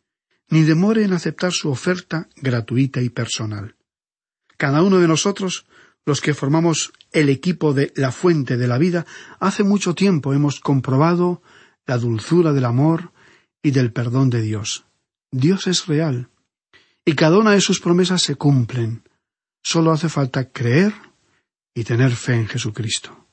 ni 0.49 0.63
demore 0.63 1.05
en 1.05 1.13
aceptar 1.13 1.53
su 1.53 1.71
oferta 1.71 2.29
gratuita 2.37 3.01
y 3.01 3.09
personal. 3.09 3.77
Cada 4.57 4.83
uno 4.83 4.99
de 4.99 5.09
nosotros 5.09 5.67
los 6.05 6.21
que 6.21 6.35
formamos 6.35 6.93
el 7.13 7.29
equipo 7.29 7.75
de 7.75 7.93
la 7.97 8.13
fuente 8.13 8.57
de 8.57 8.67
la 8.67 8.79
vida, 8.79 9.07
hace 9.39 9.63
mucho 9.63 9.95
tiempo 9.95 10.33
hemos 10.33 10.61
comprobado 10.61 11.43
la 11.87 11.99
dulzura 11.99 12.53
del 12.53 12.65
amor 12.65 13.13
y 13.63 13.71
del 13.71 13.93
perdón 13.93 14.31
de 14.31 14.43
Dios. 14.43 14.85
Dios 15.31 15.67
es 15.67 15.87
real, 15.87 16.29
y 17.05 17.15
cada 17.15 17.39
una 17.39 17.53
de 17.53 17.61
sus 17.61 17.81
promesas 17.81 18.23
se 18.23 18.35
cumplen. 18.35 19.03
Solo 19.63 19.93
hace 19.93 20.09
falta 20.09 20.51
creer 20.51 20.93
y 21.75 21.85
tener 21.85 22.13
fe 22.13 22.35
en 22.35 22.49
Jesucristo. 22.49 23.27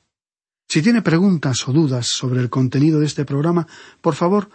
Si 0.68 0.82
tiene 0.82 1.02
preguntas 1.02 1.66
o 1.66 1.72
dudas 1.72 2.06
sobre 2.06 2.40
el 2.40 2.48
contenido 2.48 3.00
de 3.00 3.06
este 3.06 3.24
programa, 3.24 3.66
por 4.00 4.14
favor, 4.14 4.48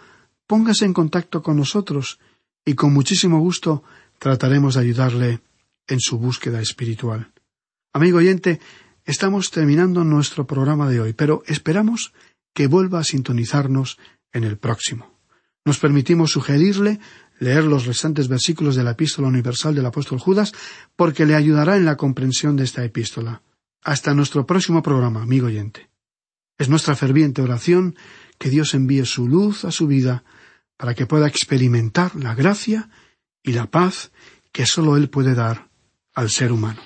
póngase 0.46 0.86
en 0.86 0.94
contacto 0.94 1.42
con 1.42 1.56
nosotros 1.56 2.18
y 2.64 2.74
con 2.74 2.92
muchísimo 2.92 3.38
gusto 3.38 3.84
trataremos 4.18 4.74
de 4.74 4.80
ayudarle 4.80 5.40
en 5.86 6.00
su 6.00 6.18
búsqueda 6.18 6.60
espiritual. 6.60 7.32
Amigo 7.92 8.18
oyente, 8.18 8.60
estamos 9.04 9.50
terminando 9.50 10.04
nuestro 10.04 10.46
programa 10.46 10.88
de 10.88 11.00
hoy, 11.00 11.12
pero 11.12 11.42
esperamos 11.46 12.12
que 12.54 12.66
vuelva 12.66 13.00
a 13.00 13.04
sintonizarnos 13.04 13.98
en 14.32 14.44
el 14.44 14.56
próximo. 14.56 15.16
Nos 15.66 15.78
permitimos 15.78 16.30
sugerirle 16.30 17.00
leer 17.38 17.64
los 17.64 17.86
restantes 17.86 18.28
versículos 18.28 18.76
de 18.76 18.84
la 18.84 18.92
epístola 18.92 19.28
universal 19.28 19.74
del 19.74 19.86
apóstol 19.86 20.18
Judas 20.18 20.52
porque 20.96 21.26
le 21.26 21.34
ayudará 21.34 21.76
en 21.76 21.84
la 21.84 21.96
comprensión 21.96 22.56
de 22.56 22.64
esta 22.64 22.84
epístola. 22.84 23.42
Hasta 23.82 24.14
nuestro 24.14 24.46
próximo 24.46 24.82
programa, 24.82 25.22
amigo 25.22 25.46
oyente. 25.46 25.90
Es 26.58 26.68
nuestra 26.68 26.96
ferviente 26.96 27.42
oración 27.42 27.96
que 28.38 28.50
Dios 28.50 28.74
envíe 28.74 29.04
su 29.04 29.28
luz 29.28 29.64
a 29.64 29.70
su 29.70 29.86
vida 29.86 30.24
para 30.76 30.94
que 30.94 31.06
pueda 31.06 31.26
experimentar 31.28 32.16
la 32.16 32.34
gracia 32.34 32.88
y 33.42 33.52
la 33.52 33.70
paz 33.70 34.10
que 34.52 34.66
sólo 34.66 34.96
Él 34.96 35.08
puede 35.08 35.34
dar 35.34 35.68
al 36.14 36.30
ser 36.30 36.52
humano. 36.52 36.80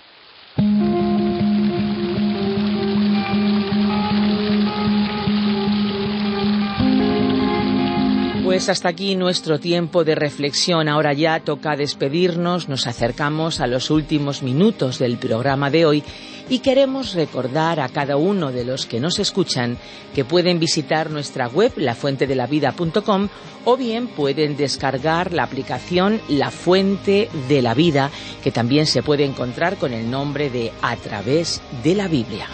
Pues 8.51 8.69
hasta 8.69 8.89
aquí 8.89 9.15
nuestro 9.15 9.61
tiempo 9.61 10.03
de 10.03 10.17
reflexión. 10.17 10.89
Ahora 10.89 11.13
ya 11.13 11.39
toca 11.39 11.77
despedirnos, 11.77 12.69
nos 12.69 12.89
acercamos 12.89 13.61
a 13.61 13.69
los 13.69 13.93
últimos 13.93 14.43
minutos 14.43 14.99
del 14.99 15.19
programa 15.19 15.71
de 15.71 15.87
hoy 15.87 16.03
y 16.49 16.59
queremos 16.59 17.15
recordar 17.15 17.79
a 17.79 17.89
cada 17.89 18.17
uno 18.17 18.51
de 18.51 18.65
los 18.65 18.87
que 18.87 18.99
nos 18.99 19.21
escuchan 19.21 19.79
que 20.17 20.25
pueden 20.25 20.59
visitar 20.59 21.11
nuestra 21.11 21.47
web 21.47 21.75
lafuentedelavida.com 21.77 23.29
o 23.67 23.77
bien 23.77 24.09
pueden 24.09 24.57
descargar 24.57 25.33
la 25.33 25.45
aplicación 25.45 26.21
La 26.29 26.51
Fuente 26.51 27.31
de 27.49 27.63
la 27.63 27.75
Vida 27.75 28.11
que 28.43 28.51
también 28.51 28.89
se 28.89 29.05
puede 29.05 29.25
encontrar 29.25 29.77
con 29.77 29.93
el 29.93 30.11
nombre 30.11 30.51
de 30.51 30.73
A 30.83 30.97
través 30.97 31.63
de 31.85 31.95
la 31.95 32.09
Biblia. 32.09 32.49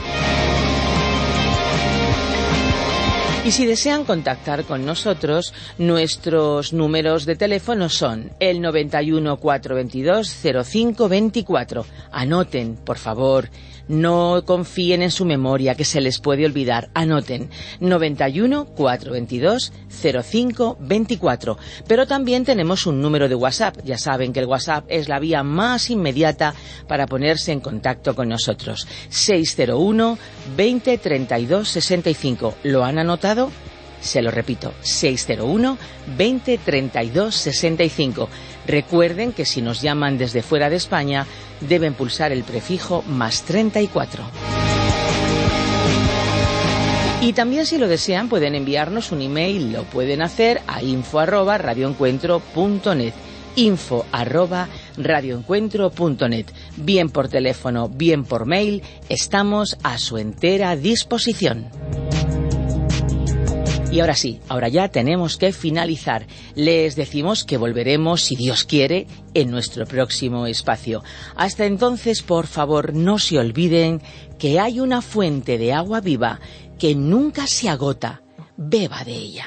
Y 3.46 3.52
si 3.52 3.64
desean 3.64 4.02
contactar 4.02 4.64
con 4.64 4.84
nosotros, 4.84 5.54
nuestros 5.78 6.72
números 6.72 7.26
de 7.26 7.36
teléfono 7.36 7.88
son 7.88 8.32
el 8.40 8.60
91 8.60 9.36
422 9.36 10.28
0524. 10.68 11.86
Anoten, 12.10 12.74
por 12.74 12.98
favor, 12.98 13.48
no 13.88 14.42
confíen 14.44 15.02
en 15.02 15.10
su 15.10 15.24
memoria, 15.24 15.74
que 15.74 15.84
se 15.84 16.00
les 16.00 16.20
puede 16.20 16.46
olvidar. 16.46 16.90
Anoten 16.94 17.50
91 17.80 18.66
422 18.66 19.72
0524. 19.88 21.58
Pero 21.86 22.06
también 22.06 22.44
tenemos 22.44 22.86
un 22.86 23.00
número 23.00 23.28
de 23.28 23.34
WhatsApp. 23.34 23.76
Ya 23.84 23.98
saben 23.98 24.32
que 24.32 24.40
el 24.40 24.46
WhatsApp 24.46 24.84
es 24.88 25.08
la 25.08 25.18
vía 25.18 25.42
más 25.42 25.90
inmediata 25.90 26.54
para 26.88 27.06
ponerse 27.06 27.52
en 27.52 27.60
contacto 27.60 28.14
con 28.14 28.28
nosotros. 28.28 28.86
601 29.08 30.18
20 30.56 30.98
32 30.98 31.68
65. 31.68 32.54
¿Lo 32.64 32.84
han 32.84 32.98
anotado? 32.98 33.50
Se 34.00 34.22
lo 34.22 34.30
repito, 34.30 34.72
601 34.82 35.78
20 36.16 36.58
32 36.58 37.34
65. 37.34 38.28
Recuerden 38.66 39.32
que 39.32 39.44
si 39.44 39.62
nos 39.62 39.80
llaman 39.80 40.18
desde 40.18 40.42
fuera 40.42 40.70
de 40.70 40.76
España, 40.76 41.26
deben 41.60 41.94
pulsar 41.94 42.32
el 42.32 42.44
prefijo 42.44 43.02
más 43.02 43.42
34. 43.42 44.24
Y 47.22 47.32
también 47.32 47.66
si 47.66 47.78
lo 47.78 47.88
desean 47.88 48.28
pueden 48.28 48.54
enviarnos 48.54 49.10
un 49.10 49.22
email, 49.22 49.72
lo 49.72 49.84
pueden 49.84 50.22
hacer 50.22 50.60
a 50.66 50.82
info 50.82 51.18
arroba 51.18 51.58
radioencuentro.net 51.58 53.14
info 53.56 54.04
arroba 54.12 54.68
radioencuentro.net 54.96 56.46
bien 56.76 57.08
por 57.10 57.28
teléfono, 57.28 57.88
bien 57.88 58.24
por 58.24 58.46
mail, 58.46 58.82
estamos 59.08 59.76
a 59.82 59.98
su 59.98 60.18
entera 60.18 60.76
disposición. 60.76 61.66
Y 63.96 64.00
ahora 64.00 64.14
sí, 64.14 64.40
ahora 64.50 64.68
ya 64.68 64.90
tenemos 64.90 65.38
que 65.38 65.54
finalizar. 65.54 66.26
Les 66.54 66.96
decimos 66.96 67.44
que 67.44 67.56
volveremos, 67.56 68.20
si 68.20 68.36
Dios 68.36 68.64
quiere, 68.64 69.06
en 69.32 69.50
nuestro 69.50 69.86
próximo 69.86 70.46
espacio. 70.46 71.02
Hasta 71.34 71.64
entonces, 71.64 72.20
por 72.20 72.46
favor, 72.46 72.92
no 72.92 73.18
se 73.18 73.38
olviden 73.38 74.02
que 74.38 74.60
hay 74.60 74.80
una 74.80 75.00
fuente 75.00 75.56
de 75.56 75.72
agua 75.72 76.02
viva 76.02 76.40
que 76.78 76.94
nunca 76.94 77.46
se 77.46 77.70
agota. 77.70 78.20
Beba 78.58 79.02
de 79.02 79.14
ella. 79.14 79.46